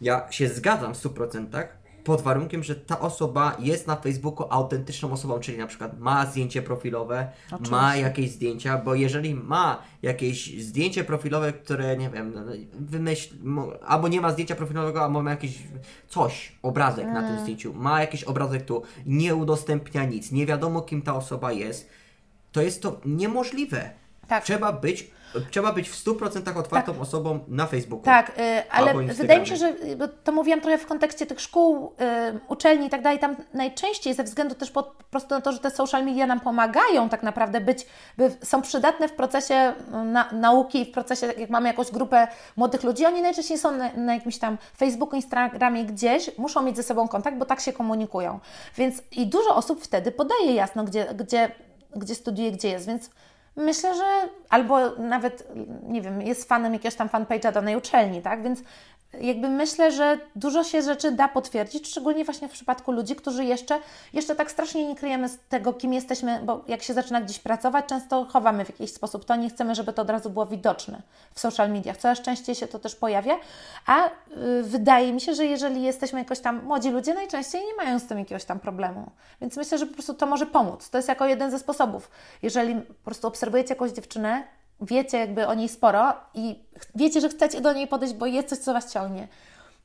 [0.00, 1.66] Ja się zgadzam w 100%,
[2.08, 6.62] pod warunkiem, że ta osoba jest na Facebooku autentyczną osobą, czyli na przykład ma zdjęcie
[6.62, 7.70] profilowe, Oczywiście.
[7.70, 12.40] ma jakieś zdjęcia, bo jeżeli ma jakieś zdjęcie profilowe, które nie wiem, no,
[12.72, 13.34] wymyśl,
[13.86, 15.58] albo nie ma zdjęcia profilowego, albo ma jakieś
[16.08, 17.34] coś, obrazek na Mm.
[17.34, 21.88] tym zdjęciu, ma jakiś obrazek tu, nie udostępnia nic, nie wiadomo kim ta osoba jest,
[22.52, 23.90] to jest to niemożliwe.
[24.28, 24.44] Tak.
[24.44, 25.10] Trzeba być,
[25.50, 28.04] trzeba być w 100% otwartą osobą na Facebooku.
[28.04, 31.86] Tak, y, ale wydaje mi się, że y, to mówiłam trochę w kontekście tych szkół,
[31.86, 35.52] y, uczelni i tak dalej, tam najczęściej ze względu też po, po prostu na to,
[35.52, 37.86] że te social media nam pomagają tak naprawdę być,
[38.16, 39.72] by, są przydatne w procesie
[40.04, 44.14] na, nauki, w procesie, jak mamy jakąś grupę młodych ludzi, oni najczęściej są na, na
[44.14, 48.40] jakimś tam Facebooku, Instagramie gdzieś, muszą mieć ze sobą kontakt, bo tak się komunikują.
[48.76, 51.50] Więc i dużo osób wtedy podaje jasno, gdzie, gdzie,
[51.96, 53.10] gdzie studiuje, gdzie jest, więc
[53.58, 54.04] Myślę, że
[54.48, 55.48] albo nawet,
[55.82, 58.42] nie wiem, jest fanem jakiegoś tam fanpage'a danej uczelni, tak?
[58.42, 58.62] Więc
[59.20, 63.78] jakby myślę, że dużo się rzeczy da potwierdzić, szczególnie właśnie w przypadku ludzi, którzy jeszcze,
[64.12, 67.86] jeszcze tak strasznie nie kryjemy z tego, kim jesteśmy, bo jak się zaczyna gdzieś pracować,
[67.86, 71.02] często chowamy w jakiś sposób to, nie chcemy, żeby to od razu było widoczne
[71.34, 71.96] w social mediach.
[71.96, 73.34] Coraz częściej się to też pojawia,
[73.86, 74.10] a y,
[74.62, 78.18] wydaje mi się, że jeżeli jesteśmy jakoś tam, młodzi ludzie najczęściej nie mają z tym
[78.18, 79.10] jakiegoś tam problemu.
[79.40, 80.90] Więc myślę, że po prostu to może pomóc.
[80.90, 82.10] To jest jako jeden ze sposobów.
[82.42, 86.64] Jeżeli po prostu obserwujecie jakąś dziewczynę, wiecie jakby o niej sporo i
[86.94, 89.28] wiecie, że chcecie do niej podejść, bo jest coś, co Was ciągnie,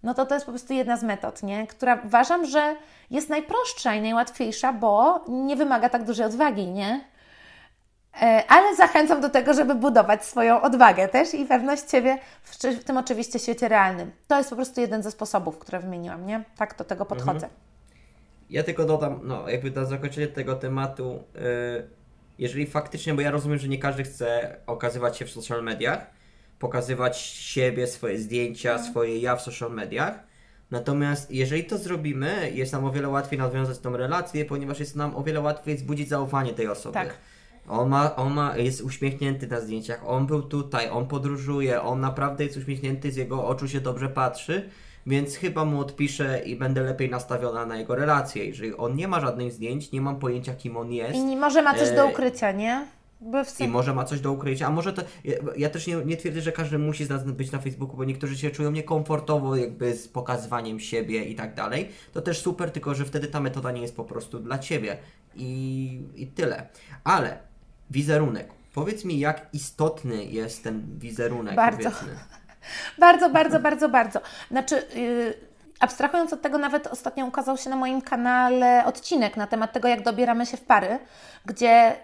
[0.03, 1.67] no to to jest po prostu jedna z metod, nie?
[1.67, 2.75] która uważam, że
[3.12, 7.01] jest najprostsza i najłatwiejsza, bo nie wymaga tak dużej odwagi, nie?
[8.21, 12.84] E, Ale zachęcam do tego, żeby budować swoją odwagę też i pewność siebie, w, w
[12.84, 14.12] tym oczywiście świecie realnym.
[14.27, 16.43] To jest po prostu jeden ze sposobów, które wymieniłam, nie?
[16.58, 17.49] Tak do tego podchodzę.
[18.49, 21.41] Ja tylko dodam, no jakby na zakończenie tego tematu, yy,
[22.38, 26.08] jeżeli faktycznie, bo ja rozumiem, że nie każdy chce okazywać się w social mediach,
[26.60, 30.19] pokazywać siebie, swoje zdjęcia, swoje ja w social mediach.
[30.72, 35.15] Natomiast jeżeli to zrobimy, jest nam o wiele łatwiej nawiązać tą relację, ponieważ jest nam
[35.15, 36.93] o wiele łatwiej wzbudzić zaufanie tej osoby.
[36.93, 37.17] Tak.
[37.67, 42.43] On, ma, on ma, jest uśmiechnięty na zdjęciach, on był tutaj, on podróżuje, on naprawdę
[42.43, 44.69] jest uśmiechnięty, z jego oczu się dobrze patrzy,
[45.06, 48.46] więc chyba mu odpiszę i będę lepiej nastawiona na jego relację.
[48.46, 51.16] Jeżeli on nie ma żadnych zdjęć, nie mam pojęcia kim on jest.
[51.16, 52.86] I może ma coś do E, ukrycia, nie?
[53.60, 55.02] I może ma coś do ukrycia, a może to.
[55.24, 58.04] Ja, ja też nie, nie twierdzę, że każdy musi z nas być na Facebooku, bo
[58.04, 61.89] niektórzy się czują niekomfortowo jakby z pokazywaniem siebie i tak dalej.
[62.13, 64.98] To też super, tylko że wtedy ta metoda nie jest po prostu dla ciebie.
[65.36, 66.68] I, i tyle.
[67.04, 67.38] Ale
[67.92, 68.50] wizerunek.
[68.74, 71.92] Powiedz mi, jak istotny jest ten wizerunek, Bardzo.
[71.92, 72.20] powiedzmy.
[72.97, 74.19] Bardzo, bardzo, bardzo, bardzo.
[74.52, 75.34] Znaczy, yy,
[75.80, 80.04] abstrahując od tego, nawet ostatnio ukazał się na moim kanale odcinek na temat tego, jak
[80.04, 80.99] dobieramy się w pary,
[81.45, 81.95] gdzie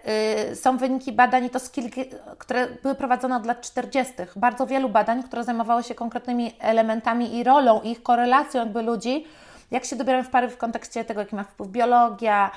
[0.48, 2.00] yy, są wyniki badań, i to z kilku,
[2.38, 4.14] które były prowadzone od lat 40.
[4.36, 9.24] Bardzo wielu badań, które zajmowały się konkretnymi elementami i rolą, ich korelacją jakby ludzi
[9.70, 12.50] jak się dobieram w pary w kontekście tego, jaki ma wpływ biologia.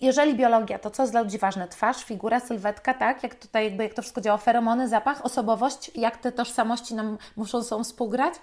[0.00, 1.68] Jeżeli biologia, to co jest dla ludzi ważne?
[1.68, 3.22] Twarz, figura, sylwetka, tak?
[3.22, 7.62] Jak tutaj jakby jak to wszystko działa, feromony, zapach, osobowość, jak te tożsamości nam muszą
[7.62, 8.34] są współgrać.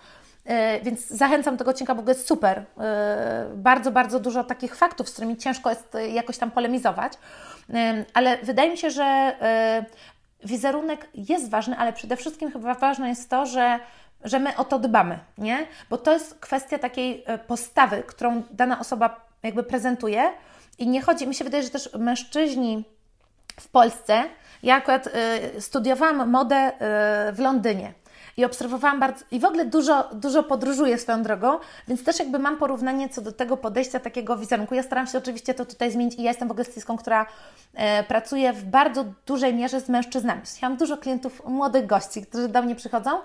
[0.45, 2.63] Yy, Więc zachęcam do tego odcinka, bo jest super.
[2.77, 2.83] Yy,
[3.55, 7.13] Bardzo, bardzo dużo takich faktów, z którymi ciężko jest yy, jakoś tam polemizować.
[8.13, 9.35] Ale wydaje mi się, że
[10.43, 13.79] wizerunek jest ważny, ale przede wszystkim chyba ważne jest to, że
[14.23, 15.67] że my o to dbamy, nie?
[15.89, 20.31] Bo to jest kwestia takiej e, postawy, którą dana osoba jakby prezentuje
[20.77, 22.83] i nie chodzi, mi się wydaje, że też mężczyźni
[23.59, 24.23] w Polsce,
[24.63, 26.71] ja akurat y, studiowałam modę
[27.29, 27.93] y, w Londynie
[28.37, 32.57] i obserwowałam bardzo, i w ogóle dużo, dużo podróżuję swoją drogą, więc też jakby mam
[32.57, 34.75] porównanie co do tego podejścia takiego wizerunku.
[34.75, 37.25] Ja staram się oczywiście to tutaj zmienić i ja jestem w ogóle stylistką, która
[38.07, 40.41] pracuje w bardzo dużej mierze z mężczyznami.
[40.61, 43.19] Ja mam dużo klientów, młodych gości, którzy do mnie przychodzą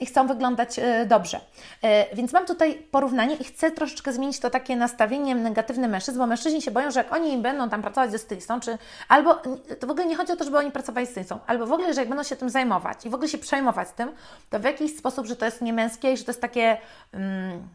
[0.00, 1.40] i chcą wyglądać e, dobrze.
[1.82, 6.26] E, Więc mam tutaj porównanie i chcę troszeczkę zmienić to takie nastawienie negatywne mężczyzn, bo
[6.26, 8.78] mężczyźni się boją, że jak oni będą tam pracować ze stylistą, czy
[9.08, 9.34] albo
[9.80, 11.94] to w ogóle nie chodzi o to, żeby oni pracowali z stylistą, albo w ogóle,
[11.94, 14.12] że jak będą się tym zajmować i w ogóle się przejmować tym,
[14.50, 16.76] to w jakiś sposób, że to jest niemęskie i że to jest takie.
[17.12, 17.68] Mm,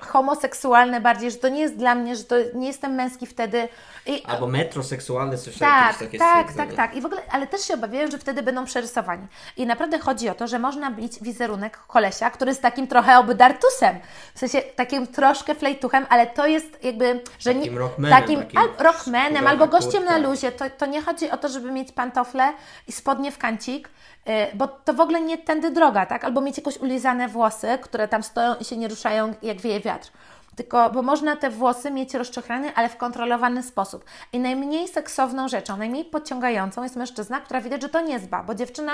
[0.00, 3.68] homoseksualne bardziej, że to nie jest dla mnie, że to nie jestem męski wtedy.
[4.06, 6.76] I, Albo metroseksualne, coś tak, takie tak, tak, stwierdzenie.
[6.76, 6.94] tak.
[6.96, 9.26] I w ogóle, ale też się obawiają, że wtedy będą przerysowani.
[9.56, 13.96] I naprawdę chodzi o to, że można mieć wizerunek kolesia, który jest takim trochę obydartusem.
[14.34, 17.78] W sensie takim troszkę flejtuchem, ale to jest jakby, że Takim nie.
[17.78, 20.52] rockmanem, takim takim al, rockmanem albo gościem na luzie.
[20.52, 22.52] To, to nie chodzi o to, żeby mieć pantofle
[22.88, 23.88] i spodnie w kancik,
[24.28, 26.24] y, bo to w ogóle nie tędy droga, tak?
[26.24, 30.10] Albo mieć jakoś ulizane włosy, które tam stoją i się nie ruszają, jak wieje wiatr.
[30.56, 34.04] Tylko, bo można te włosy mieć rozczochrane, ale w kontrolowany sposób.
[34.32, 38.54] I najmniej seksowną rzeczą, najmniej podciągającą jest mężczyzna, która widać, że to nie zba, bo
[38.54, 38.92] dziewczyna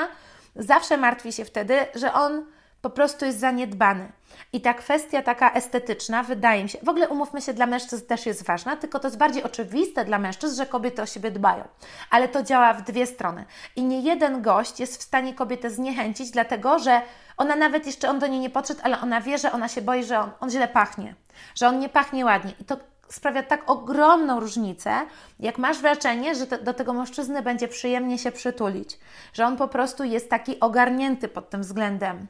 [0.57, 2.44] zawsze martwi się wtedy, że on
[2.84, 4.12] po prostu jest zaniedbany.
[4.52, 8.26] I ta kwestia taka estetyczna, wydaje mi się, w ogóle umówmy się, dla mężczyzn też
[8.26, 11.64] jest ważna, tylko to jest bardziej oczywiste dla mężczyzn, że kobiety o siebie dbają.
[12.10, 13.44] Ale to działa w dwie strony.
[13.76, 17.00] I nie jeden gość jest w stanie kobietę zniechęcić, dlatego że
[17.36, 20.04] ona nawet jeszcze on do niej nie podszedł, ale ona wie, że ona się boi,
[20.04, 21.14] że on, on źle pachnie,
[21.54, 22.52] że on nie pachnie ładnie.
[22.60, 22.76] I to
[23.08, 24.92] sprawia tak ogromną różnicę,
[25.40, 28.98] jak masz wrażenie, że te, do tego mężczyzny będzie przyjemnie się przytulić,
[29.32, 32.26] że on po prostu jest taki ogarnięty pod tym względem.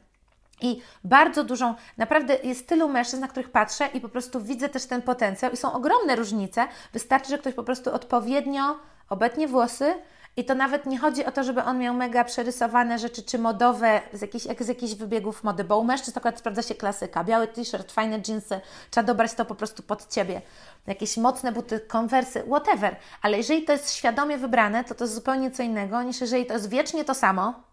[0.61, 4.85] I bardzo dużą, naprawdę jest tylu mężczyzn, na których patrzę i po prostu widzę też
[4.85, 6.67] ten potencjał i są ogromne różnice.
[6.93, 9.93] Wystarczy, że ktoś po prostu odpowiednio obetnie włosy
[10.37, 14.01] i to nawet nie chodzi o to, żeby on miał mega przerysowane rzeczy czy modowe
[14.13, 17.23] z jakichś, z jakichś wybiegów mody, bo u mężczyzn akurat sprawdza się klasyka.
[17.23, 20.41] Biały t-shirt, fajne jeansy, trzeba dobrać to po prostu pod Ciebie.
[20.87, 22.95] Jakieś mocne buty, konwersy, whatever.
[23.21, 26.53] Ale jeżeli to jest świadomie wybrane, to to jest zupełnie co innego niż jeżeli to
[26.53, 27.63] jest wiecznie to samo,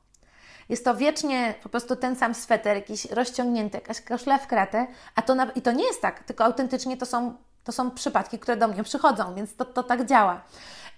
[0.69, 5.23] jest to wiecznie po prostu ten sam sweter, jakiś rozciągnięty, jakaś koszla w kratę, a
[5.23, 8.57] to na, i to nie jest tak, tylko autentycznie to są, to są przypadki, które
[8.57, 10.43] do mnie przychodzą, więc to, to tak działa.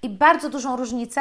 [0.03, 1.21] I bardzo dużą różnicę,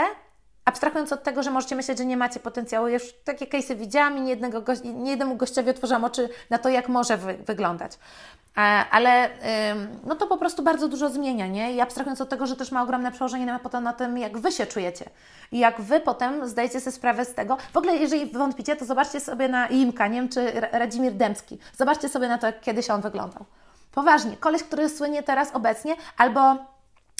[0.66, 4.18] abstrahując od tego, że możecie myśleć, że nie macie potencjału, ja już takie case'y widziałam
[4.18, 7.92] i nie, jednego goś, nie jednemu gościowi otworzyłam oczy na to, jak może wy, wyglądać.
[8.58, 8.60] E,
[8.92, 9.30] ale
[10.04, 11.74] no to po prostu bardzo dużo zmienia, nie?
[11.74, 14.52] I abstrahując od tego, że też ma ogromne przełożenie na, potem na tym, jak Wy
[14.52, 15.10] się czujecie.
[15.52, 17.58] I jak Wy potem zdajecie sobie sprawę z tego.
[17.74, 21.58] W ogóle, jeżeli wątpicie, to zobaczcie sobie na Imka, nie wiem, czy Radzimir Dębski.
[21.78, 23.46] Zobaczcie sobie na to, jak kiedyś on wyglądał.
[23.92, 24.38] Poważnie.
[24.38, 26.42] Koleś, który słynie teraz obecnie, albo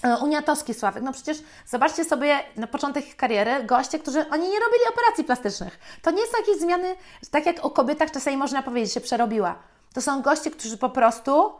[0.04, 1.04] e, Uniatowski Sławek.
[1.04, 5.80] No przecież zobaczcie sobie na początek ich kariery goście, którzy oni nie robili operacji plastycznych.
[6.02, 6.96] To nie są jakieś zmiany,
[7.32, 9.73] tak jak o kobietach czasami można powiedzieć, się przerobiła.
[9.93, 11.51] To są goście, którzy po prostu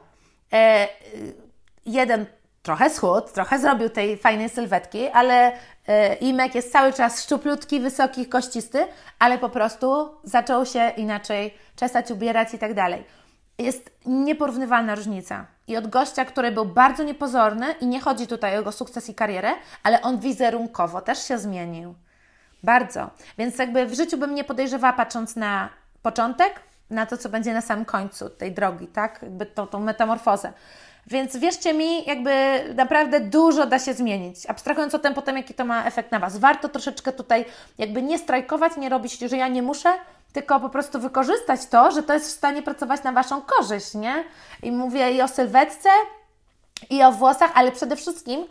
[0.54, 0.88] e,
[1.86, 2.26] jeden
[2.64, 5.52] trochę schudł, trochę zrobił tej fajnej sylwetki, ale
[5.88, 8.88] e, Imek jest cały czas szczuplutki, wysoki, kościsty,
[9.20, 13.04] ale po prostu zaczął się inaczej czesać, ubierać i tak dalej.
[13.58, 15.46] Jest nieporównywalna różnica.
[15.68, 19.16] I od gościa, który był bardzo niepozorny i nie chodzi tutaj o jego sukces i
[19.16, 19.52] karierę,
[19.84, 21.96] ale on wizerunkowo też się zmienił.
[22.64, 23.10] Bardzo.
[23.38, 25.70] Więc jakby w życiu bym nie podejrzewała patrząc na
[26.02, 26.60] początek,
[26.94, 29.20] na to, co będzie na samym końcu tej drogi, tak?
[29.22, 30.54] Jakby tą, tą metamorfozę.
[31.08, 34.46] Więc wierzcie mi, jakby naprawdę dużo da się zmienić.
[34.46, 36.38] Abstrahując o tym potem, jaki to ma efekt na Was.
[36.38, 37.46] Warto troszeczkę tutaj
[37.78, 39.94] jakby nie strajkować, nie robić, że ja nie muszę,
[40.34, 44.24] tylko po prostu wykorzystać to, że to jest w stanie pracować na Waszą korzyść, nie?
[44.64, 45.90] I mówię i o sylwetce,
[46.90, 48.46] i o włosach, ale przede wszystkim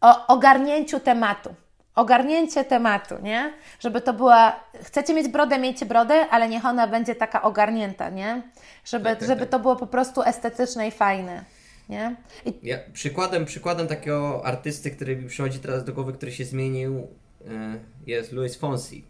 [0.00, 1.54] o ogarnięciu tematu
[1.98, 3.52] ogarnięcie tematu, nie?
[3.80, 8.42] Żeby to była, chcecie mieć brodę, miejcie brodę, ale niech ona będzie taka ogarnięta, nie?
[8.84, 9.48] Żeby, tak, tak, żeby tak.
[9.50, 11.44] to było po prostu estetyczne i fajne.
[11.88, 12.16] Nie?
[12.46, 12.58] I...
[12.62, 17.06] Ja, przykładem, przykładem takiego artysty, który mi przychodzi teraz do głowy, który się zmienił,
[17.48, 19.04] e, jest Luis Fonsi.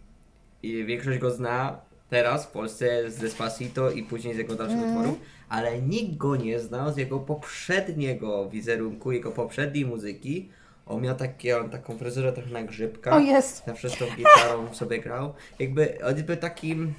[0.62, 4.90] I większość go zna teraz w Polsce z Despacito i później z jego dalszych mm.
[4.90, 10.48] utworów, ale nikt go nie znał z jego poprzedniego wizerunku, jego poprzedniej muzyki,
[10.88, 13.16] on miał takie, on taką fryzurę trochę na grzybka.
[13.16, 13.62] O jest.
[13.66, 15.34] Zawsze z tą gitarą sobie grał.
[15.58, 16.94] Jakby on był takim...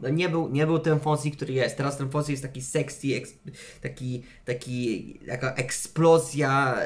[0.00, 1.76] No nie był, nie był ten Fonsi, który jest.
[1.76, 3.34] Teraz ten Fonsi jest taki sexy, eks,
[3.82, 6.76] taki, taki, taka eksplozja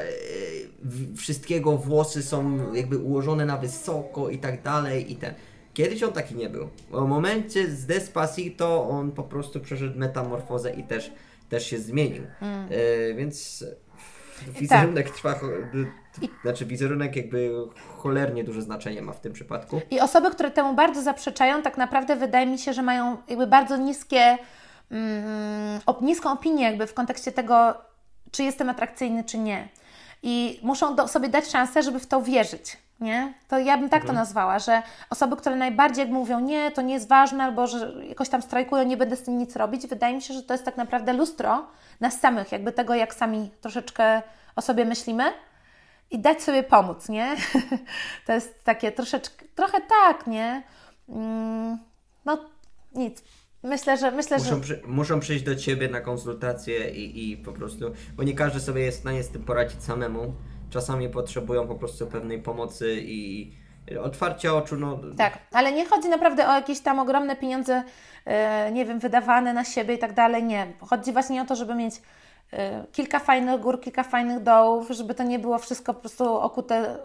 [0.83, 5.33] yy, wszystkiego, włosy są jakby ułożone na wysoko i tak dalej i ten.
[5.73, 6.69] Kiedyś on taki nie był.
[6.91, 11.11] W momencie z Despacito on po prostu przeszedł metamorfozę i też,
[11.49, 12.23] też się zmienił.
[12.41, 12.71] Mm.
[12.71, 13.65] Yy, więc
[14.59, 15.15] wizerunek tak.
[15.15, 15.39] trwa.
[16.41, 17.51] Znaczy wizerunek jakby
[17.97, 19.81] cholernie duże znaczenie ma w tym przypadku.
[19.91, 23.77] I osoby, które temu bardzo zaprzeczają, tak naprawdę wydaje mi się, że mają jakby bardzo
[23.77, 24.37] niskie,
[24.91, 27.73] mm, niską opinię jakby w kontekście tego,
[28.31, 29.67] czy jestem atrakcyjny, czy nie.
[30.23, 32.77] I muszą do, sobie dać szansę, żeby w to wierzyć.
[32.99, 33.33] Nie?
[33.47, 34.07] To ja bym tak mhm.
[34.07, 37.93] to nazwała, że osoby, które najbardziej jak mówią, nie, to nie jest ważne, albo że
[38.09, 40.65] jakoś tam strajkują, nie będę z tym nic robić, wydaje mi się, że to jest
[40.65, 41.65] tak naprawdę lustro
[41.99, 44.21] nas samych, jakby tego, jak sami troszeczkę
[44.55, 45.23] o sobie myślimy
[46.11, 47.35] i dać sobie pomóc, nie?
[48.25, 50.63] to jest takie troszeczkę, trochę tak, nie?
[51.09, 51.77] Mm,
[52.25, 52.45] no
[52.95, 53.23] nic.
[53.63, 54.61] Myślę, że myślę, muszą, że...
[54.61, 58.81] Przy, muszą przyjść do Ciebie na konsultację i, i po prostu, bo nie każdy sobie
[58.81, 60.33] jest w stanie z tym poradzić samemu.
[60.69, 63.51] Czasami potrzebują po prostu pewnej pomocy i
[64.03, 64.77] otwarcia oczu.
[64.77, 64.99] No.
[65.17, 67.83] Tak, ale nie chodzi naprawdę o jakieś tam ogromne pieniądze,
[68.25, 70.43] e, nie wiem, wydawane na siebie i tak dalej.
[70.43, 70.73] Nie.
[70.79, 71.95] Chodzi właśnie o to, żeby mieć
[72.91, 76.97] kilka fajnych gór, kilka fajnych dołów, żeby to nie było wszystko po prostu okute.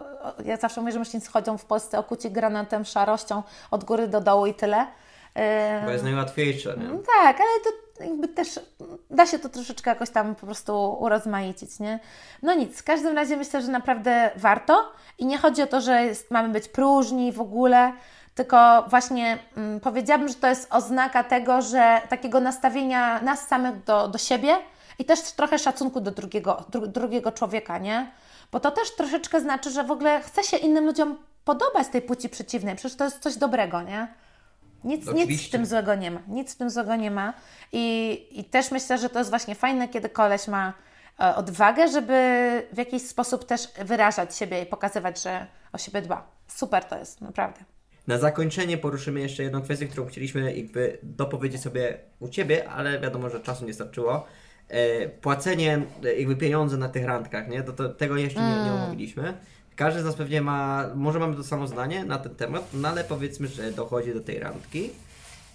[0.45, 4.45] Ja zawsze mówię, że myślnicy chodzą w Polsce okuci granatem, szarością od góry do dołu
[4.45, 4.81] i tyle.
[4.81, 6.85] Y, Bo jest najłatwiejsze, nie?
[6.85, 7.69] Mm, tak, ale to
[8.03, 8.59] jakby też
[9.09, 11.99] da się to troszeczkę jakoś tam po prostu urozmaicić, nie?
[12.41, 16.03] No nic, w każdym razie myślę, że naprawdę warto i nie chodzi o to, że
[16.05, 17.93] jest, mamy być próżni w ogóle,
[18.35, 24.07] tylko właśnie mm, powiedziałabym, że to jest oznaka tego, że takiego nastawienia nas samych do,
[24.07, 24.57] do siebie
[25.01, 28.11] i też trochę szacunku do drugiego, dru, drugiego człowieka, nie?
[28.51, 32.29] Bo to też troszeczkę znaczy, że w ogóle chce się innym ludziom podobać tej płci
[32.29, 32.75] przeciwnej.
[32.75, 34.07] Przecież to jest coś dobrego, nie?
[34.83, 36.19] Nic, nic w tym złego nie ma.
[36.27, 37.33] Nic w tym złego nie ma.
[37.71, 40.73] I, I też myślę, że to jest właśnie fajne, kiedy koleś ma
[41.19, 42.13] e, odwagę, żeby
[42.73, 46.27] w jakiś sposób też wyrażać siebie i pokazywać, że o siebie dba.
[46.47, 47.59] Super to jest, naprawdę.
[48.07, 53.29] Na zakończenie poruszymy jeszcze jedną kwestię, którą chcieliśmy jakby dopowiedzieć sobie u Ciebie, ale wiadomo,
[53.29, 54.25] że czasu nie starczyło.
[54.71, 57.63] E, płacenie, e, jakby pieniądze na tych randkach, nie?
[57.63, 59.33] To, to tego jeszcze nie, nie omówiliśmy.
[59.75, 63.03] Każdy z nas pewnie ma, może mamy to samo zdanie na ten temat, no ale
[63.03, 64.89] powiedzmy, że dochodzi do tej randki.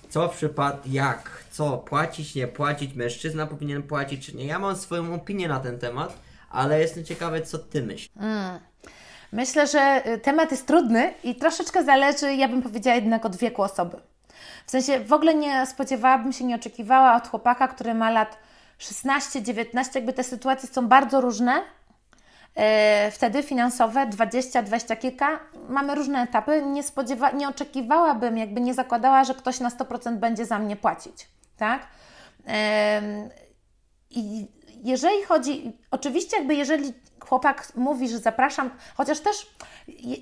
[0.08, 4.46] Co w przypadku, jak, co, płacić, nie płacić, mężczyzna powinien płacić, czy nie.
[4.46, 6.18] Ja mam swoją opinię na ten temat,
[6.50, 8.10] ale jestem ciekawy, co Ty myślisz.
[8.16, 8.58] Mm.
[9.32, 13.62] Myślę, że y, temat jest trudny i troszeczkę zależy, ja bym powiedziała, jednak od wieku
[13.62, 13.96] osoby.
[14.66, 18.45] W sensie w ogóle nie spodziewałabym się, nie oczekiwała od chłopaka, który ma lat
[18.78, 21.62] 16, 19, jakby te sytuacje są bardzo różne.
[22.56, 22.62] Yy,
[23.10, 26.62] wtedy finansowe 20, 20 kilka, mamy różne etapy.
[26.62, 31.28] Nie, spodziewa, nie oczekiwałabym, jakby nie zakładała, że ktoś na 100% będzie za mnie płacić.
[31.56, 31.86] Tak?
[34.10, 34.46] I
[34.84, 39.46] jeżeli chodzi, oczywiście, jakby jeżeli chłopak mówi, że zapraszam, chociaż też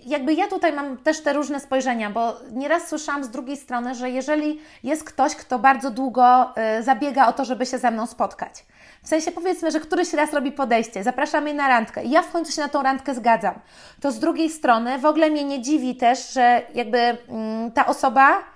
[0.07, 4.11] jakby ja tutaj mam też te różne spojrzenia, bo nieraz słyszałam z drugiej strony, że
[4.11, 8.65] jeżeli jest ktoś, kto bardzo długo y, zabiega o to, żeby się ze mną spotkać,
[9.03, 12.31] w sensie powiedzmy, że któryś raz robi podejście, zapraszam mnie na randkę i ja w
[12.31, 13.55] końcu się na tą randkę zgadzam,
[14.01, 18.54] to z drugiej strony w ogóle mnie nie dziwi też, że jakby mm, ta osoba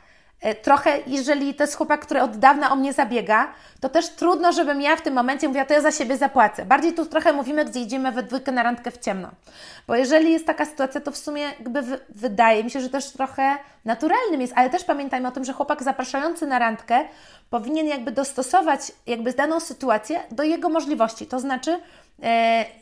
[0.62, 4.82] trochę, jeżeli to jest chłopak, który od dawna o mnie zabiega, to też trudno, żebym
[4.82, 6.64] ja w tym momencie mówiła, to ja za siebie zapłacę.
[6.64, 9.30] Bardziej tu trochę mówimy, gdzie idziemy we dwójkę na randkę w ciemno.
[9.86, 13.56] Bo jeżeli jest taka sytuacja, to w sumie jakby wydaje mi się, że też trochę
[13.84, 17.04] naturalnym jest, ale też pamiętajmy o tym, że chłopak zapraszający na randkę
[17.50, 21.26] powinien jakby dostosować jakby daną sytuację do jego możliwości.
[21.26, 22.07] To znaczy, E,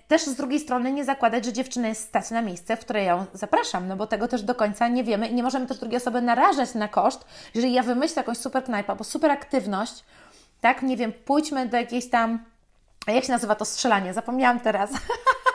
[0.08, 3.26] też z drugiej strony nie zakładać, że dziewczyna jest stać na miejsce, w które ją
[3.32, 6.22] zapraszam, no bo tego też do końca nie wiemy i nie możemy też drugiej osoby
[6.22, 10.04] narażać na koszt, jeżeli ja wymyślę jakąś super knajpę, bo super aktywność,
[10.60, 12.44] tak, nie wiem, pójdźmy do jakiejś tam,
[13.06, 14.96] jak się nazywa to strzelanie, zapomniałam teraz, E,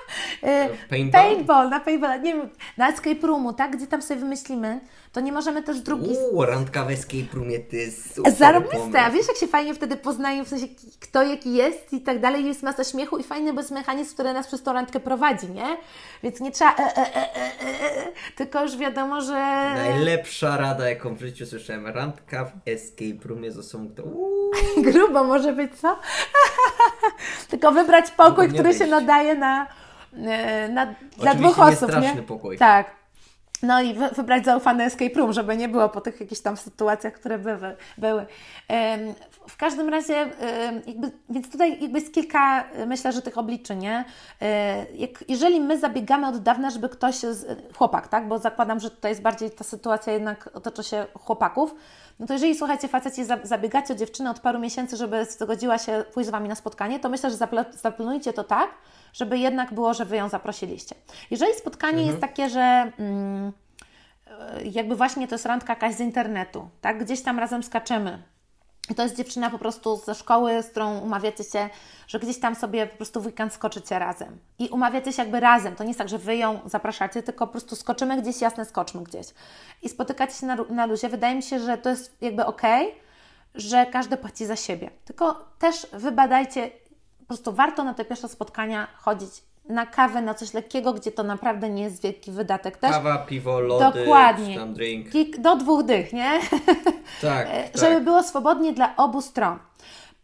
[0.89, 1.21] paintball?
[1.23, 4.79] Paintball, na paintball, nie wiem, na escape roomu, tak, gdzie tam sobie wymyślimy,
[5.11, 6.09] to nie możemy też drugi...
[6.09, 9.97] Uuu, randka w escape roomie, ty jest super Zarobiste, a wiesz jak się fajnie wtedy
[9.97, 10.67] poznają, w sensie
[10.99, 14.47] kto jaki jest i tak dalej, jest masa śmiechu i fajny bez mechanizm, który nas
[14.47, 15.77] przez tą randkę prowadzi, nie?
[16.23, 19.33] Więc nie trzeba e, e, e, e, e, tylko już wiadomo, że...
[19.75, 24.03] Najlepsza rada, jaką w życiu słyszałem, randka w escape roomie z osobą, kto...
[24.91, 25.99] Grubo może być, co?
[27.49, 29.80] tylko wybrać pokój, który się nadaje na E,
[30.69, 31.91] na, dla dwóch osób.
[32.01, 32.23] Nie?
[32.23, 32.57] pokój.
[32.57, 33.01] Tak.
[33.63, 37.39] No i wybrać zaufany escape room, żeby nie było po tych jakichś tam sytuacjach, które
[37.39, 37.75] były.
[37.97, 38.25] były.
[39.47, 40.29] W każdym razie,
[40.87, 44.05] jakby, więc tutaj jakby jest kilka, myślę, że tych obliczy, nie?
[44.41, 47.15] E, jak, jeżeli my zabiegamy od dawna, żeby ktoś,
[47.77, 48.27] chłopak, tak?
[48.27, 51.75] Bo zakładam, że tutaj jest bardziej ta sytuacja jednak otoczy się chłopaków,
[52.19, 56.27] no to jeżeli słuchajcie, faceci zabiegacie o dziewczynę od paru miesięcy, żeby zgodziła się pójść
[56.27, 57.37] z Wami na spotkanie, to myślę, że
[57.71, 58.69] zaplanujcie to tak,
[59.13, 60.95] żeby jednak było, że Wy ją zaprosiliście.
[61.31, 62.07] Jeżeli spotkanie mhm.
[62.07, 63.51] jest takie, że mm,
[64.27, 68.23] e, jakby właśnie to jest randka jakaś z internetu, tak, gdzieś tam razem skaczemy,
[68.89, 71.69] i to jest dziewczyna po prostu ze szkoły, z którą umawiacie się,
[72.07, 74.39] że gdzieś tam sobie po prostu w weekend skoczycie razem.
[74.59, 75.75] I umawiacie się jakby razem.
[75.75, 79.03] To nie jest tak, że wy ją zapraszacie, tylko po prostu skoczymy gdzieś, jasne, skoczmy
[79.03, 79.27] gdzieś.
[79.81, 81.09] I spotykacie się na, na luzie.
[81.09, 82.61] Wydaje mi się, że to jest jakby ok,
[83.55, 84.89] że każdy płaci za siebie.
[85.05, 86.71] Tylko też wybadajcie,
[87.31, 89.31] prostu warto na te pierwsze spotkania chodzić
[89.69, 92.91] na kawę, na coś lekkiego, gdzie to naprawdę nie jest wielki wydatek też.
[92.91, 94.55] Kawa, piwo, lody, Dokładnie.
[94.55, 95.07] tam drink.
[95.37, 96.31] Do dwóch dych, nie?
[97.21, 98.03] Tak, Żeby tak.
[98.03, 99.59] było swobodnie dla obu stron.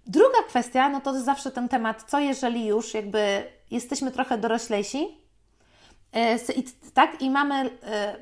[0.05, 5.17] Druga kwestia, no to zawsze ten temat, co jeżeli już jakby jesteśmy trochę doroślejsi,
[6.13, 6.39] e,
[6.93, 8.15] tak, i mamy, e,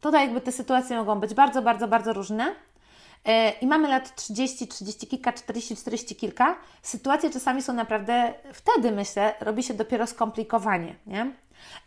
[0.00, 2.67] tutaj jakby te sytuacje mogą być bardzo, bardzo, bardzo różne, E,
[3.60, 9.34] i mamy lat 30, 30 kilka, 40, 40 kilka, sytuacje czasami są naprawdę, wtedy myślę,
[9.40, 11.32] robi się dopiero skomplikowanie, nie?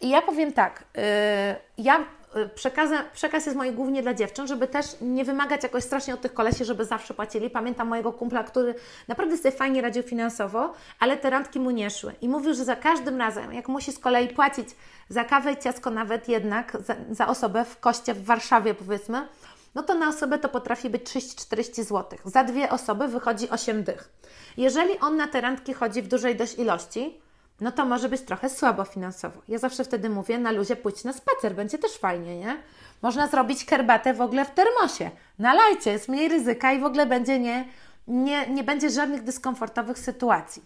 [0.02, 4.68] I ja powiem tak, e, ja e, przekazę, przekaz jest mój głównie dla dziewczyn, żeby
[4.68, 7.50] też nie wymagać jakoś strasznie od tych kolesi, żeby zawsze płacili.
[7.50, 8.76] Pamiętam mojego kumpla, który
[9.08, 12.14] naprawdę sobie fajnie radził finansowo, ale te randki mu nie szły.
[12.22, 14.70] I mówił, że za każdym razem, jak musi z kolei płacić
[15.10, 19.28] za kawę ciasko nawet jednak, za, za osobę w koście w Warszawie powiedzmy,
[19.76, 22.20] no to na osobę to potrafi być 30-40 zł.
[22.26, 24.10] Za dwie osoby wychodzi 8 dych.
[24.58, 27.22] Jeżeli on na te randki chodzi w dużej dość ilości,
[27.62, 29.42] no to może być trochę słabo finansowo.
[29.48, 32.58] Ja zawsze wtedy mówię, na luzie pójdź na spacer, będzie też fajnie, nie?
[33.02, 35.12] Można zrobić herbatę w ogóle w termosie.
[35.40, 37.66] Nalajcie, jest mniej ryzyka i w ogóle będzie nie,
[38.08, 40.64] nie, nie będzie żadnych dyskomfortowych sytuacji.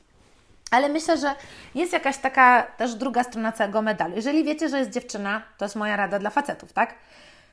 [0.71, 1.35] Ale myślę, że
[1.75, 4.15] jest jakaś taka też druga strona całego medalu.
[4.15, 6.95] Jeżeli wiecie, że jest dziewczyna, to jest moja rada dla facetów, tak?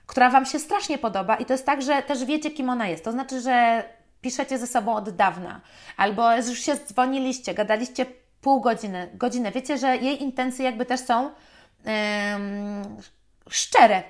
[0.06, 3.04] Która Wam się strasznie podoba i to jest tak, że też wiecie, kim ona jest.
[3.04, 3.84] To znaczy, że
[4.20, 5.60] piszecie ze sobą od dawna,
[5.96, 8.06] albo już się dzwoniliście, gadaliście
[8.40, 9.52] pół godziny, godzinę.
[9.52, 11.30] Wiecie, że jej intencje jakby też są
[13.50, 14.02] szczere.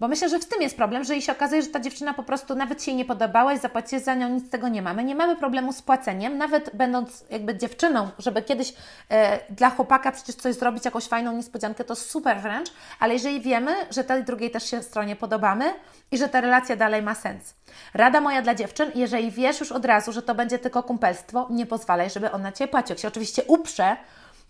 [0.00, 2.22] Bo myślę, że w tym jest problem, że jej się okazuje, że ta dziewczyna po
[2.22, 5.04] prostu nawet się jej nie podobała i zapłacicie za nią, nic z tego nie mamy.
[5.04, 8.74] Nie mamy problemu z płaceniem, nawet będąc jakby dziewczyną, żeby kiedyś
[9.08, 13.74] e, dla chłopaka przecież coś zrobić, jakąś fajną niespodziankę, to super wręcz, ale jeżeli wiemy,
[13.90, 15.74] że tej drugiej też się stronie podobamy
[16.12, 17.54] i że ta relacja dalej ma sens.
[17.94, 21.66] Rada moja dla dziewczyn, jeżeli wiesz już od razu, że to będzie tylko kumpelstwo, nie
[21.66, 22.94] pozwalaj, żeby ona Cię płacił.
[22.94, 23.96] Jak się oczywiście uprze,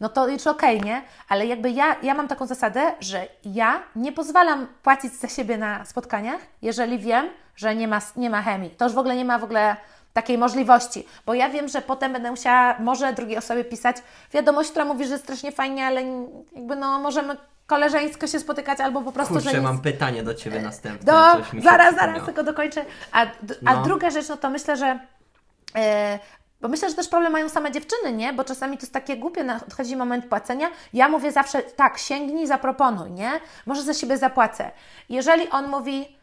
[0.01, 1.03] no to już okej, okay, nie?
[1.29, 5.85] Ale jakby ja, ja mam taką zasadę, że ja nie pozwalam płacić za siebie na
[5.85, 8.71] spotkaniach, jeżeli wiem, że nie ma, nie ma chemii.
[8.71, 9.77] To już w ogóle nie ma w ogóle
[10.13, 13.97] takiej możliwości, bo ja wiem, że potem będę musiała może drugiej osobie pisać
[14.33, 16.03] wiadomość, która mówi, że strasznie fajnie, ale
[16.57, 17.37] jakby no możemy
[17.67, 19.61] koleżeńsko się spotykać albo po prostu, Kurczę, że...
[19.61, 21.13] mam pytanie do Ciebie następne.
[21.13, 22.85] Do, zaraz, zaraz tylko dokończę.
[23.13, 23.27] A,
[23.67, 23.83] a no.
[23.83, 24.99] druga rzecz, no to myślę, że
[25.75, 25.81] yy,
[26.61, 28.33] bo myślę, że też problem mają same dziewczyny, nie?
[28.33, 30.71] Bo czasami to jest takie głupie, nadchodzi moment płacenia.
[30.93, 33.31] Ja mówię zawsze tak, sięgnij, zaproponuj, nie?
[33.67, 34.71] Może za siebie zapłacę.
[35.09, 36.17] Jeżeli on mówi,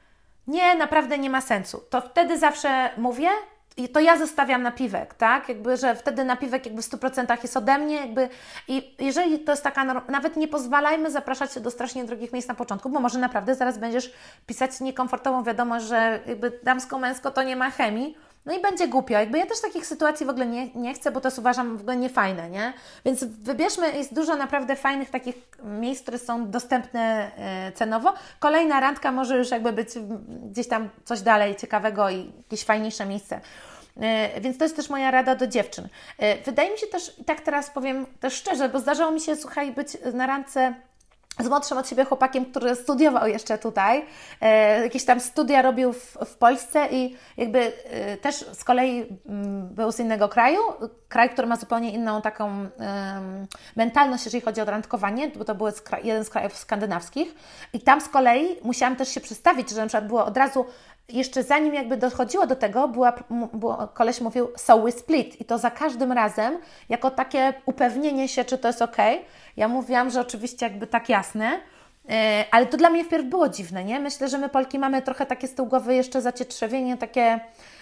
[0.48, 3.30] nie, naprawdę nie ma sensu, to wtedy zawsze mówię,
[3.78, 5.50] i to ja zostawiam napiwek, tak?
[5.50, 8.30] Jakby, że wtedy napiwek jakby w 100% jest ode mnie, jakby
[8.68, 12.56] i jeżeli to jest taka, nawet nie pozwalajmy zapraszać się do strasznie drogich miejsc na
[12.56, 14.14] początku, bo może naprawdę zaraz będziesz
[14.46, 18.18] pisać niekomfortową wiadomość, że jakby damsko-męsko to nie ma chemii,
[18.48, 19.14] no i będzie głupio.
[19.14, 21.98] Jakby ja też takich sytuacji w ogóle nie, nie chcę, bo to uważam w ogóle
[21.98, 22.74] niefajne, nie?
[23.06, 28.14] Więc wybierzmy, jest dużo naprawdę fajnych takich miejsc, które są dostępne e, cenowo.
[28.40, 29.90] Kolejna randka może już jakby być
[30.52, 33.42] gdzieś tam coś dalej ciekawego i jakieś fajniejsze miejsce.
[34.02, 35.88] E, więc to jest też moja rada do dziewczyn.
[36.18, 39.36] E, wydaje mi się też, i tak teraz powiem też szczerze, bo zdarzało mi się,
[39.36, 40.74] słuchaj, być na randce
[41.40, 44.06] z młodszym od siebie chłopakiem, który studiował jeszcze tutaj,
[44.42, 49.18] e, jakieś tam studia robił w, w Polsce i jakby e, też z kolei m,
[49.30, 50.60] mm, był z innego kraju,
[51.10, 52.68] kraj, który ma zupełnie inną taką e,
[53.76, 55.68] mentalność, jeżeli chodzi o randkowanie, bo to był
[56.04, 57.36] jeden z krajów skandynawskich.
[57.74, 60.66] I tam z kolei musiałam też się przedstawić, że na przykład było od razu
[61.10, 63.14] jeszcze zanim jakby dochodziło do tego, była,
[63.94, 66.58] koleś mówił so we split i to za każdym razem,
[66.90, 68.98] jako takie upewnienie się, czy to jest ok.
[69.58, 71.60] Ja mówiłam, że oczywiście jakby tak jasne,
[72.10, 74.00] e, ale to dla mnie wpierw było dziwne, nie?
[74.00, 77.40] Myślę, że my Polki mamy trochę takie z tyłu głowy jeszcze zacietrzewienie, takie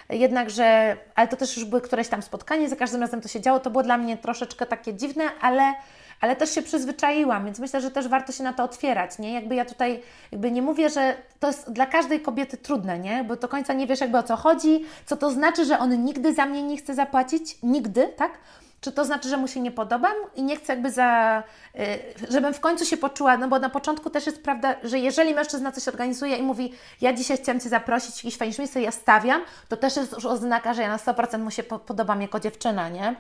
[0.10, 3.42] jednak, że, ale to też już były któreś tam spotkanie, za każdym razem to się
[3.42, 5.74] działo, to było dla mnie troszeczkę takie dziwne, ale
[6.22, 9.34] ale też się przyzwyczaiłam, więc myślę, że też warto się na to otwierać, nie?
[9.34, 10.02] Jakby ja tutaj
[10.32, 13.24] jakby nie mówię, że to jest dla każdej kobiety trudne, nie?
[13.24, 16.34] Bo do końca nie wiesz jakby o co chodzi, co to znaczy, że on nigdy
[16.34, 18.32] za mnie nie chce zapłacić, nigdy, tak?
[18.86, 21.44] Czy to znaczy, że mu się nie podobam i nie chcę jakby za,
[21.76, 25.34] y, żebym w końcu się poczuła, no bo na początku też jest prawda, że jeżeli
[25.34, 29.42] mężczyzna coś organizuje i mówi, ja dzisiaj chciałam Cię zaprosić jakieś fajniejsze miejsce, ja stawiam,
[29.70, 33.16] to też jest już oznaka, że ja na 100% mu się podobam jako dziewczyna, nie?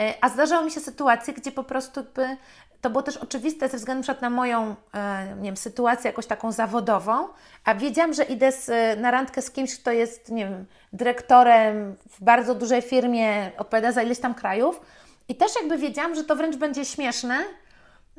[0.00, 2.36] E, a zdarzały mi się sytuacje, gdzie po prostu jakby
[2.80, 7.28] to było też oczywiste ze względu na moją e, nie wiem, sytuację jakąś taką zawodową,
[7.64, 12.24] a wiedziałam, że idę z, na randkę z kimś, kto jest nie wiem, dyrektorem w
[12.24, 14.80] bardzo dużej firmie, odpowiada za ileś tam krajów
[15.28, 17.44] i też jakby wiedziałam, że to wręcz będzie śmieszne,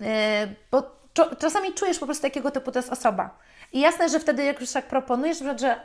[0.01, 0.95] e, bo
[1.39, 3.37] czasami czujesz po prostu, jakiego typu to jest osoba.
[3.73, 5.79] I jasne, że wtedy jak już tak proponujesz, że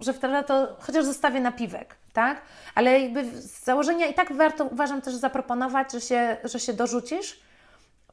[0.00, 2.42] że wtedy to chociaż zostawię napiwek, tak?
[2.74, 7.40] Ale jakby z założenia i tak warto, uważam też zaproponować, że się, że się dorzucisz,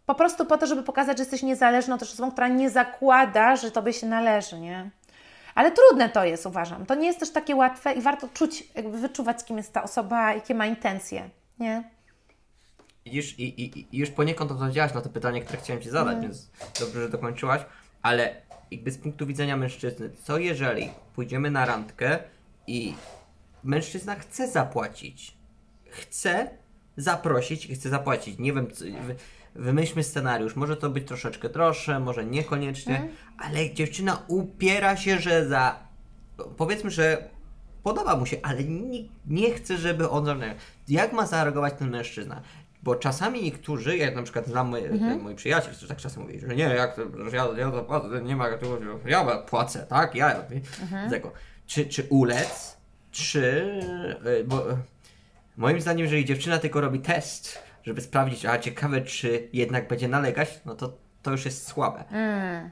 [0.05, 3.71] po prostu po to, żeby pokazać, że jesteś niezależną też osobą, która nie zakłada, że
[3.71, 4.89] Tobie się należy, nie?
[5.55, 6.85] Ale trudne to jest, uważam.
[6.85, 10.33] To nie jest też takie łatwe i warto czuć, jakby wyczuwać, kim jest ta osoba,
[10.33, 11.29] jakie ma intencje,
[11.59, 11.83] nie?
[13.05, 16.21] Już, i, i, i już poniekąd odpowiedziałaś na to pytanie, które chciałem Ci zadać, mm.
[16.21, 17.61] więc dobrze, że dokończyłaś,
[18.01, 18.35] ale
[18.71, 22.19] jakby z punktu widzenia mężczyzny, co jeżeli pójdziemy na randkę
[22.67, 22.93] i
[23.63, 25.37] mężczyzna chce zapłacić,
[25.89, 26.49] chce
[26.97, 28.67] zaprosić i chce zapłacić, nie wiem,
[29.55, 33.15] wymyślmy scenariusz, może to być troszeczkę droższe, może niekoniecznie, mm.
[33.37, 35.79] ale dziewczyna upiera się, że za,
[36.57, 37.29] powiedzmy, że
[37.83, 40.43] podoba mu się, ale nie, nie chce, żeby on,
[40.87, 42.41] jak ma zareagować ten mężczyzna?
[42.83, 45.21] Bo czasami niektórzy, jak na przykład znam mój, mhm.
[45.21, 48.35] mój przyjaciel, który tak czasem mówi, że nie, jak to, że ja, ja zapłacę, nie
[48.35, 48.47] ma,
[49.05, 50.43] ja płacę, tak, ja
[50.81, 51.09] mhm.
[51.09, 51.31] tego.
[51.65, 52.77] Czy, czy ulec,
[53.11, 53.79] czy,
[54.39, 54.63] e, bo
[55.57, 60.61] moim zdaniem, jeżeli dziewczyna tylko robi test, żeby sprawdzić, a ciekawe, czy jednak będzie nalegać,
[60.65, 62.03] no to to już jest słabe.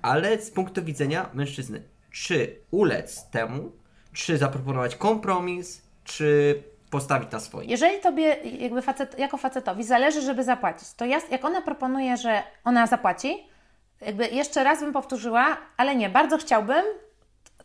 [0.02, 3.72] Ale z punktu widzenia mężczyzny, czy ulec temu,
[4.14, 7.70] czy zaproponować kompromis, czy postawić na swoim.
[7.70, 8.24] Jeżeli tobie,
[8.60, 13.48] jakby facet, jako facetowi, zależy, żeby zapłacić, to ja, jak ona proponuje, że ona zapłaci,
[14.02, 16.86] jakby jeszcze raz bym powtórzyła, ale nie, bardzo chciałbym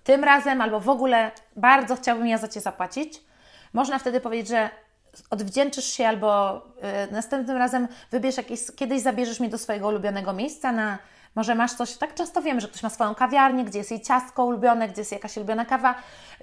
[0.05, 3.21] tym razem albo w ogóle bardzo chciałbym ja za Cię zapłacić.
[3.73, 4.71] Można wtedy powiedzieć, że
[5.31, 6.57] odwdzięczysz się albo
[7.09, 10.99] y, następnym razem wybierz jakieś, kiedyś zabierzesz mnie do swojego ulubionego miejsca na
[11.35, 14.45] może masz coś, tak często wiemy, że ktoś ma swoją kawiarnię, gdzie jest jej ciastko
[14.45, 15.95] ulubione, gdzie jest jakaś ulubiona kawa,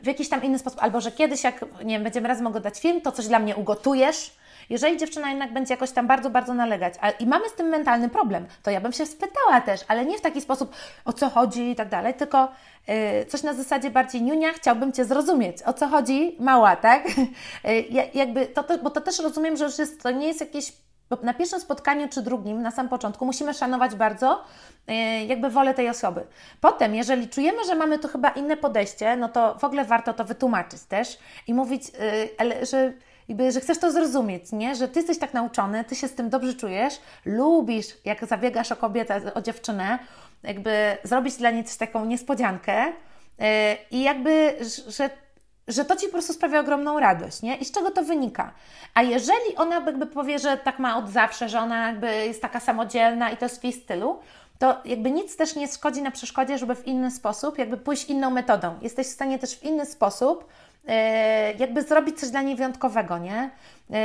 [0.03, 3.01] w jakiś tam inny sposób, albo że kiedyś, jak nie wiem, będziemy razem oglądać film,
[3.01, 4.36] to coś dla mnie ugotujesz.
[4.70, 8.09] Jeżeli dziewczyna jednak będzie jakoś tam bardzo, bardzo nalegać, a, i mamy z tym mentalny
[8.09, 11.72] problem, to ja bym się spytała też, ale nie w taki sposób, o co chodzi
[11.72, 12.51] i tak dalej, tylko
[12.88, 17.07] yy, coś na zasadzie bardziej niunia, chciałbym Cię zrozumieć, o co chodzi, mała, tak?
[17.63, 20.74] Yy, jakby to, to, bo to też rozumiem, że już jest, to nie jest jakieś
[21.09, 24.43] bo na pierwszym spotkaniu czy drugim, na sam początku, musimy szanować bardzo
[24.88, 24.95] yy,
[25.26, 26.26] jakby wolę tej osoby.
[26.61, 30.26] Potem, jeżeli czujemy, że mamy tu chyba inne podejście, no to w ogóle warto to
[30.26, 31.17] wytłumaczyć też
[31.47, 31.84] i mówić,
[32.39, 32.93] yy, że
[33.30, 34.75] jakby, że chcesz to zrozumieć, nie?
[34.75, 36.93] Że ty jesteś tak nauczony, ty się z tym dobrze czujesz,
[37.25, 39.99] lubisz, jak zabiegasz o kobietę, o dziewczynę,
[40.43, 43.45] jakby zrobić dla niej też taką niespodziankę yy,
[43.91, 44.55] i jakby,
[44.88, 45.09] że
[45.67, 47.55] że to Ci po prostu sprawia ogromną radość, nie?
[47.55, 48.51] I z czego to wynika?
[48.93, 52.59] A jeżeli ona jakby powie, że tak ma od zawsze, że ona jakby jest taka
[52.59, 54.19] samodzielna i to jest w jej stylu,
[54.59, 58.30] to jakby nic też nie szkodzi na przeszkodzie, żeby w inny sposób, jakby pójść inną
[58.30, 58.75] metodą.
[58.82, 60.45] Jesteś w stanie też w inny sposób
[61.57, 63.49] jakby zrobić coś dla niej wyjątkowego, nie?
[63.89, 63.97] Yy,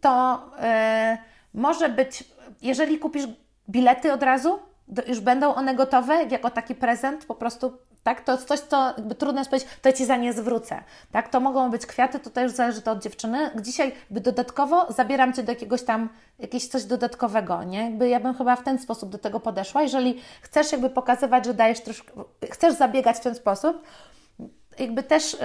[0.00, 1.18] to yy,
[1.54, 2.24] może być,
[2.62, 3.24] jeżeli kupisz
[3.68, 4.58] bilety od razu,
[5.06, 8.20] już będą one gotowe, jako taki prezent, po prostu tak?
[8.20, 10.82] To jest coś, co jakby trudno jest powiedzieć, to ja Ci za nie zwrócę,
[11.12, 11.28] tak?
[11.28, 13.50] To mogą być kwiaty, to też zależy to od dziewczyny.
[13.60, 17.84] Dzisiaj by dodatkowo zabieram Cię do jakiegoś tam, jakieś coś dodatkowego, nie?
[17.84, 19.82] Jakby ja bym chyba w ten sposób do tego podeszła.
[19.82, 22.12] Jeżeli chcesz jakby pokazywać, że dajesz troszkę,
[22.50, 23.82] chcesz zabiegać w ten sposób,
[24.80, 25.38] jakby też yy,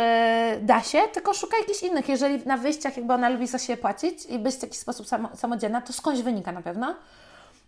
[0.61, 2.09] da się, tylko szukaj jakichś innych.
[2.09, 5.81] Jeżeli na wyjściach jakby ona lubi za siebie płacić i być w jakiś sposób samodzielna,
[5.81, 6.95] to skądś wynika na pewno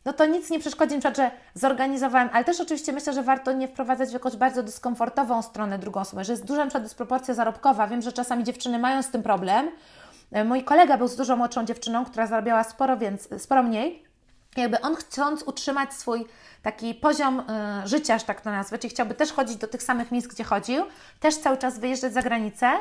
[0.08, 3.52] no to nic nie przeszkodzi, na przykład, że zorganizowałem, ale też oczywiście myślę, że warto
[3.52, 7.34] nie wprowadzać w jakąś bardzo dyskomfortową stronę drugą osobę, że jest duża na przykład dysproporcja
[7.34, 7.88] zarobkowa.
[7.88, 9.72] Wiem, że czasami dziewczyny mają z tym problem.
[10.32, 14.07] E, mój kolega był z dużo młodszą dziewczyną, która zarabiała sporo, więc, sporo mniej.
[14.58, 16.26] Jakby on chcąc utrzymać swój
[16.64, 17.44] taki poziom y,
[17.88, 20.86] życia, że tak to nazwę, czyli chciałby też chodzić do tych samych miejsc, gdzie chodził,
[21.20, 22.78] też cały czas wyjeżdżać za granicę,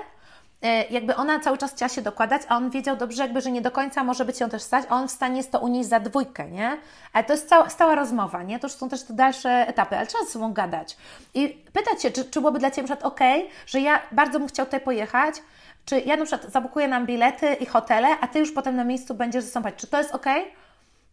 [0.63, 3.63] E, jakby ona cały czas chciała się dokładać, a on wiedział dobrze, jakby, że nie
[3.63, 6.01] do końca może być ją też stać, a on w stanie jest to unieść za
[6.01, 6.77] dwójkę, nie?
[7.13, 8.59] Ale to jest cała, stała rozmowa, nie?
[8.59, 10.97] To już są też te dalsze etapy, ale trzeba ze sobą gadać.
[11.35, 13.21] I pytać się, czy, czy byłoby dla Ciebie na przykład ok,
[13.67, 15.35] że ja bardzo bym chciał tutaj pojechać,
[15.85, 19.15] czy ja na przykład zabukuję nam bilety i hotele, a Ty już potem na miejscu
[19.15, 19.75] będziesz zastąpać.
[19.77, 20.27] Czy to jest ok?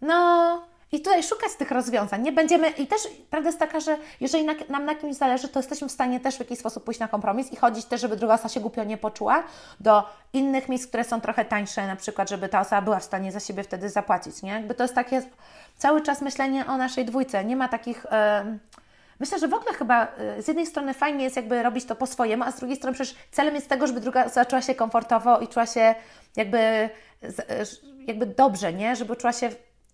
[0.03, 0.61] No,
[0.93, 2.21] i tutaj szukać tych rozwiązań.
[2.21, 5.59] Nie będziemy, i też prawda jest taka, że jeżeli na, nam na kimś zależy, to
[5.59, 8.33] jesteśmy w stanie też w jakiś sposób pójść na kompromis i chodzić też, żeby druga
[8.33, 9.43] osoba się głupio nie poczuła,
[9.79, 13.31] do innych miejsc, które są trochę tańsze, na przykład, żeby ta osoba była w stanie
[13.31, 14.51] za siebie wtedy zapłacić, nie?
[14.51, 15.21] Jakby to jest takie
[15.77, 17.45] cały czas myślenie o naszej dwójce.
[17.45, 18.05] Nie ma takich...
[18.45, 18.59] Yy,
[19.19, 22.07] Myślę, że w ogóle chyba e, z jednej strony fajnie jest jakby robić to po
[22.07, 25.47] swojemu, a z drugiej strony przecież celem jest tego, żeby druga zaczęła się komfortowo i
[25.47, 25.95] czuła się
[26.35, 26.89] jakby, e,
[28.07, 28.95] jakby dobrze, nie?
[28.95, 29.49] Żeby czuła się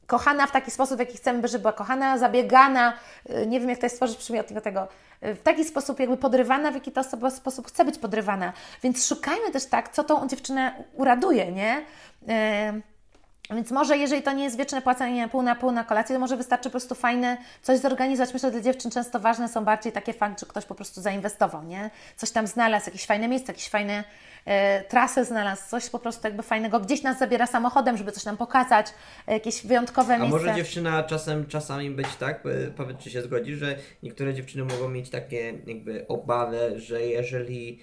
[0.09, 2.93] kochana w taki sposób, w jaki chcemy, żeby była kochana, zabiegana,
[3.29, 4.87] y, nie wiem jak to jest stworzyć przymiotnik tego,
[5.23, 8.53] y, w taki sposób jakby podrywana, w jaki ta osoba sposób chce być podrywana.
[8.83, 11.85] Więc szukajmy też tak, co tą dziewczynę uraduje, nie?
[12.27, 12.81] Yy,
[13.55, 16.37] więc może, jeżeli to nie jest wieczne płacenie pół na pół na kolację, to może
[16.37, 18.33] wystarczy po prostu fajne coś zorganizować.
[18.33, 21.63] Myślę, że dla dziewczyn często ważne są bardziej takie fakty, że ktoś po prostu zainwestował,
[21.63, 21.89] nie?
[22.17, 24.03] Coś tam znalazł, jakieś fajne miejsce, jakieś fajne
[24.49, 26.79] e, trasy znalazł, coś po prostu jakby fajnego.
[26.79, 28.87] Gdzieś nas zabiera samochodem, żeby coś nam pokazać,
[29.27, 30.37] e, jakieś wyjątkowe miejsce.
[30.37, 32.43] A może dziewczyna czasem, czasami być tak,
[32.77, 37.79] powiedz czy się zgodzi, że niektóre dziewczyny mogą mieć takie jakby obawy, że jeżeli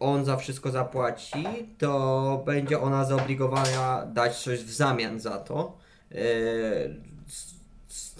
[0.00, 1.44] on za wszystko zapłaci,
[1.78, 5.78] to będzie ona zobligowana dać coś w zamian za to.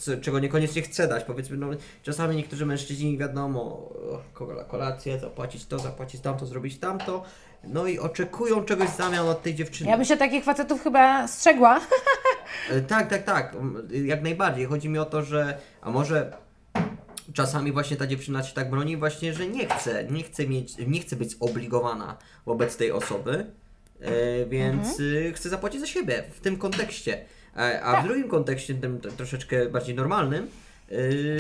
[0.09, 1.25] Y, czego niekoniecznie chce dać.
[1.25, 1.66] Powiedzmy, no,
[2.03, 3.93] czasami niektórzy mężczyźni wiadomo,
[4.68, 7.25] kolację, zapłacić to, zapłacić tamto, zrobić tamto.
[7.64, 9.91] No i oczekują czegoś w zamian od tej dziewczyny.
[9.91, 11.81] Ja bym się takich facetów chyba strzegła.
[12.73, 13.57] Y, tak, tak, tak.
[14.05, 14.66] Jak najbardziej.
[14.66, 16.33] Chodzi mi o to, że a może
[17.35, 21.01] czasami właśnie ta dziewczyna się tak broni właśnie, że nie chce, nie chce mieć, nie
[21.01, 23.47] chce być zobligowana wobec tej osoby,
[24.01, 25.27] e, więc mhm.
[25.29, 27.25] E, chce zapłacić za siebie w tym kontekście.
[27.57, 28.05] E, a tak.
[28.05, 30.48] w drugim kontekście, tym troszeczkę bardziej normalnym,
[30.92, 31.36] Yy,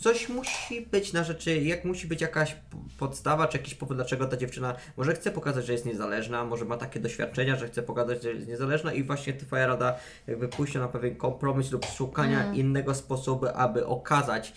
[0.00, 2.56] coś musi być na rzeczy, jak musi być jakaś
[2.98, 6.76] podstawa, czy jakiś powód, dlaczego ta dziewczyna może chce pokazać, że jest niezależna, może ma
[6.76, 9.96] takie doświadczenia, że chce pokazać, że jest niezależna i właśnie Twoja rada
[10.26, 12.54] jakby pójścia na pewien kompromis lub szukania Mm.
[12.54, 14.52] innego sposobu, aby okazać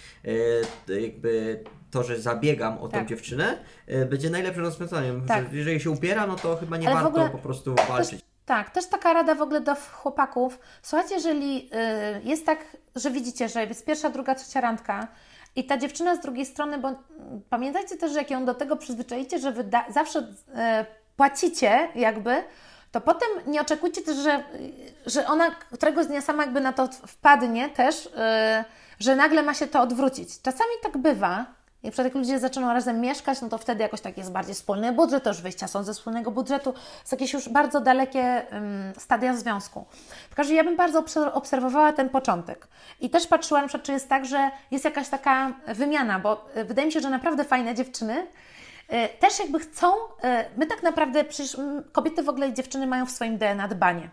[0.88, 3.08] yy, jakby to, że zabiegam o Tak.
[3.08, 5.26] dziewczynę, yy, będzie najlepszym rozwiązaniem.
[5.26, 5.52] Tak.
[5.52, 8.31] Że jeżeli się upiera, no to chyba nie Ale warto ogóle po prostu walczyć.
[8.52, 10.60] Tak, też taka rada w ogóle do chłopaków.
[10.82, 11.70] Słuchajcie, jeżeli
[12.18, 12.60] y, jest tak,
[12.96, 15.08] że widzicie, że jest pierwsza, druga, trzecia randka
[15.56, 17.00] i ta dziewczyna z drugiej strony, bo mm,
[17.50, 20.26] pamiętajcie też, że jak ją do tego przyzwyczajicie, że wy da, zawsze y,
[21.18, 22.44] płacicie jakby,
[22.92, 24.44] to potem nie oczekujcie też, że,
[25.06, 28.10] że ona któregoś dnia sama jakby na to wpadnie też, y,
[29.00, 30.42] że nagle ma się to odwrócić.
[30.42, 31.46] Czasami tak bywa,
[31.84, 34.56] i na przykład jak ludzie zaczną razem mieszkać, no to wtedy jakoś tak jest bardziej
[34.56, 36.74] wspólny budżet, to już wyjścia są ze wspólnego budżetu,
[37.04, 39.86] są jakieś już bardzo dalekie um, stadia związku.
[40.30, 42.68] W każdym razie ja bym bardzo obser- obserwowała ten początek.
[43.00, 46.66] I też patrzyła na przykład, czy jest tak, że jest jakaś taka wymiana, bo y,
[46.66, 49.98] wydaje mi się, że naprawdę fajne dziewczyny y, też jakby chcą, y,
[50.58, 51.58] my tak naprawdę, przecież
[51.92, 54.10] kobiety w ogóle i dziewczyny mają w swoim DNA dbanie.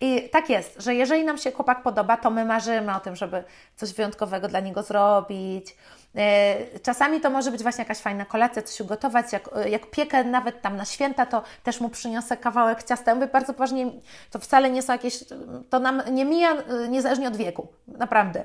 [0.00, 3.44] I tak jest, że jeżeli nam się chłopak podoba, to my marzymy o tym, żeby
[3.76, 5.76] coś wyjątkowego dla niego zrobić.
[6.16, 9.32] E, Czasami to może być właśnie jakaś fajna kolacja, coś ugotować.
[9.32, 13.10] Jak, jak piekę nawet tam na święta, to też mu przyniosę kawałek ciasta.
[13.10, 13.86] Ja mówię bardzo poważnie,
[14.30, 15.24] to wcale nie są jakieś,
[15.70, 18.44] to nam nie mija e, niezależnie od wieku, naprawdę.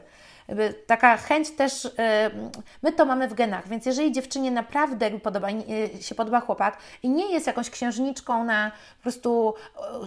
[0.88, 1.88] Taka chęć też,
[2.82, 5.47] my to mamy w genach, więc jeżeli dziewczynie naprawdę podoba,
[6.01, 9.53] się podoba chłopak i nie jest jakąś księżniczką na po prostu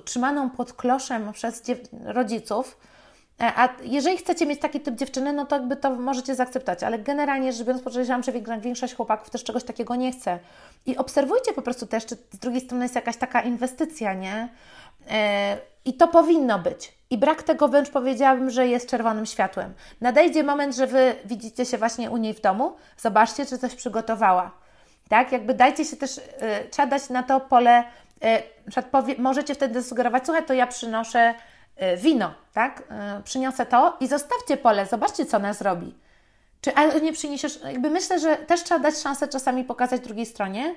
[0.05, 1.63] trzymaną pod kloszem przez
[2.05, 2.90] rodziców, e,
[3.41, 7.53] a jeżeli chcecie mieć taki typ dziewczyny, no to jakby to możecie zaakceptować, ale generalnie
[7.53, 10.39] rzecz biorąc, podejrzewam, że większość- chłopaków też czegoś takiego nie chce.
[10.87, 14.49] I obserwujcie po prostu też, czy z drugiej strony jest jakaś taka inwestycja, nie?
[15.11, 16.93] E, I to powinno być.
[17.11, 19.75] I brak tego wręcz powiedziałabym, że jest czerwonym światłem.
[20.01, 24.51] Nadejdzie moment, że Wy widzicie się właśnie u niej w domu, zobaczcie, czy coś przygotowała.
[25.09, 25.33] Tak?
[25.33, 26.21] Jakby dajcie się też,
[26.71, 27.85] trzeba dać na to pole,
[29.19, 31.35] możecie wtedy sugerować, słuchaj, to ja przynoszę
[31.97, 32.81] wino, tak?
[32.81, 35.95] Y, przyniosę to i zostawcie pole, zobaczcie, co ona zrobi.
[36.61, 40.75] Czy ale nie przyniesiesz, jakby myślę, że też trzeba dać szansę czasami pokazać drugiej stronie,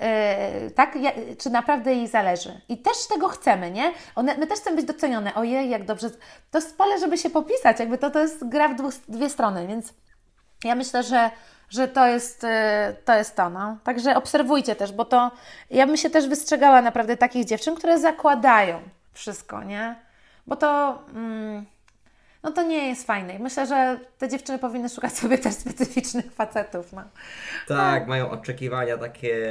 [0.00, 2.60] Yy, tak, ja, czy naprawdę jej zależy.
[2.68, 3.92] I też tego chcemy, nie?
[4.14, 5.34] One, my też chcemy być docenione.
[5.34, 6.10] Ojej, jak dobrze.
[6.50, 9.66] To jest pole, żeby się popisać, jakby to, to jest gra w dwóch, dwie strony,
[9.66, 9.94] więc
[10.64, 11.30] ja myślę, że,
[11.70, 12.48] że to, jest, yy,
[13.04, 13.50] to jest to.
[13.50, 13.76] No.
[13.84, 15.30] Także obserwujcie też, bo to
[15.70, 18.80] ja bym się też wystrzegała naprawdę takich dziewczyn, które zakładają
[19.12, 20.03] wszystko, nie?
[20.46, 21.02] Bo to.
[21.14, 21.64] Mm,
[22.42, 23.34] no to nie jest fajne.
[23.34, 26.92] I myślę, że te dziewczyny powinny szukać sobie też specyficznych facetów.
[26.92, 27.02] No.
[27.68, 29.46] Tak, mają oczekiwania takie.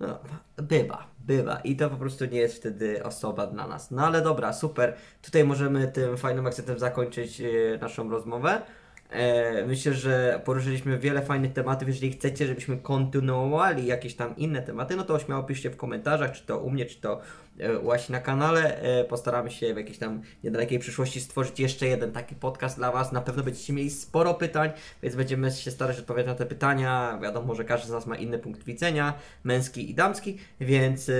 [0.00, 0.18] No,
[0.56, 1.60] bywa, bywa.
[1.64, 3.90] I to po prostu nie jest wtedy osoba dla nas.
[3.90, 4.94] No ale dobra, super.
[5.22, 7.46] Tutaj możemy tym fajnym akcentem zakończyć e,
[7.80, 8.62] naszą rozmowę.
[9.10, 11.88] E, myślę, że poruszyliśmy wiele fajnych tematów.
[11.88, 16.46] Jeżeli chcecie, żebyśmy kontynuowali jakieś tam inne tematy, no to śmiało piszcie w komentarzach, czy
[16.46, 17.20] to u mnie, czy to
[17.60, 18.80] e, Asi na kanale.
[18.80, 23.12] E, postaramy się w jakiejś tam niedalekiej przyszłości stworzyć jeszcze jeden taki podcast dla Was.
[23.12, 24.70] Na pewno będziecie mieli sporo pytań,
[25.02, 27.18] więc będziemy się starać odpowiadać na te pytania.
[27.22, 31.14] Wiadomo, że każdy z nas ma inny punkt widzenia, męski i damski, więc e,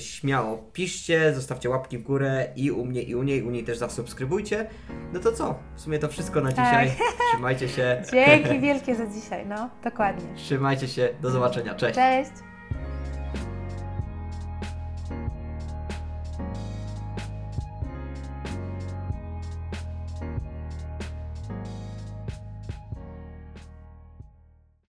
[0.00, 3.78] śmiało piszcie, zostawcie łapki w górę i u mnie, i u niej, u niej też
[3.78, 4.66] zasubskrybujcie.
[5.12, 5.58] No to co?
[5.76, 6.64] W sumie to wszystko na Tak.
[6.88, 7.06] dzisiaj.
[7.32, 8.02] Trzymajcie się.
[8.12, 9.46] Dzięki wielkie za dzisiaj.
[9.46, 10.36] No, dokładnie.
[10.36, 11.08] Trzymajcie się.
[11.20, 11.74] Do zobaczenia.
[11.74, 11.94] Cześć.
[11.94, 12.51] Cześć.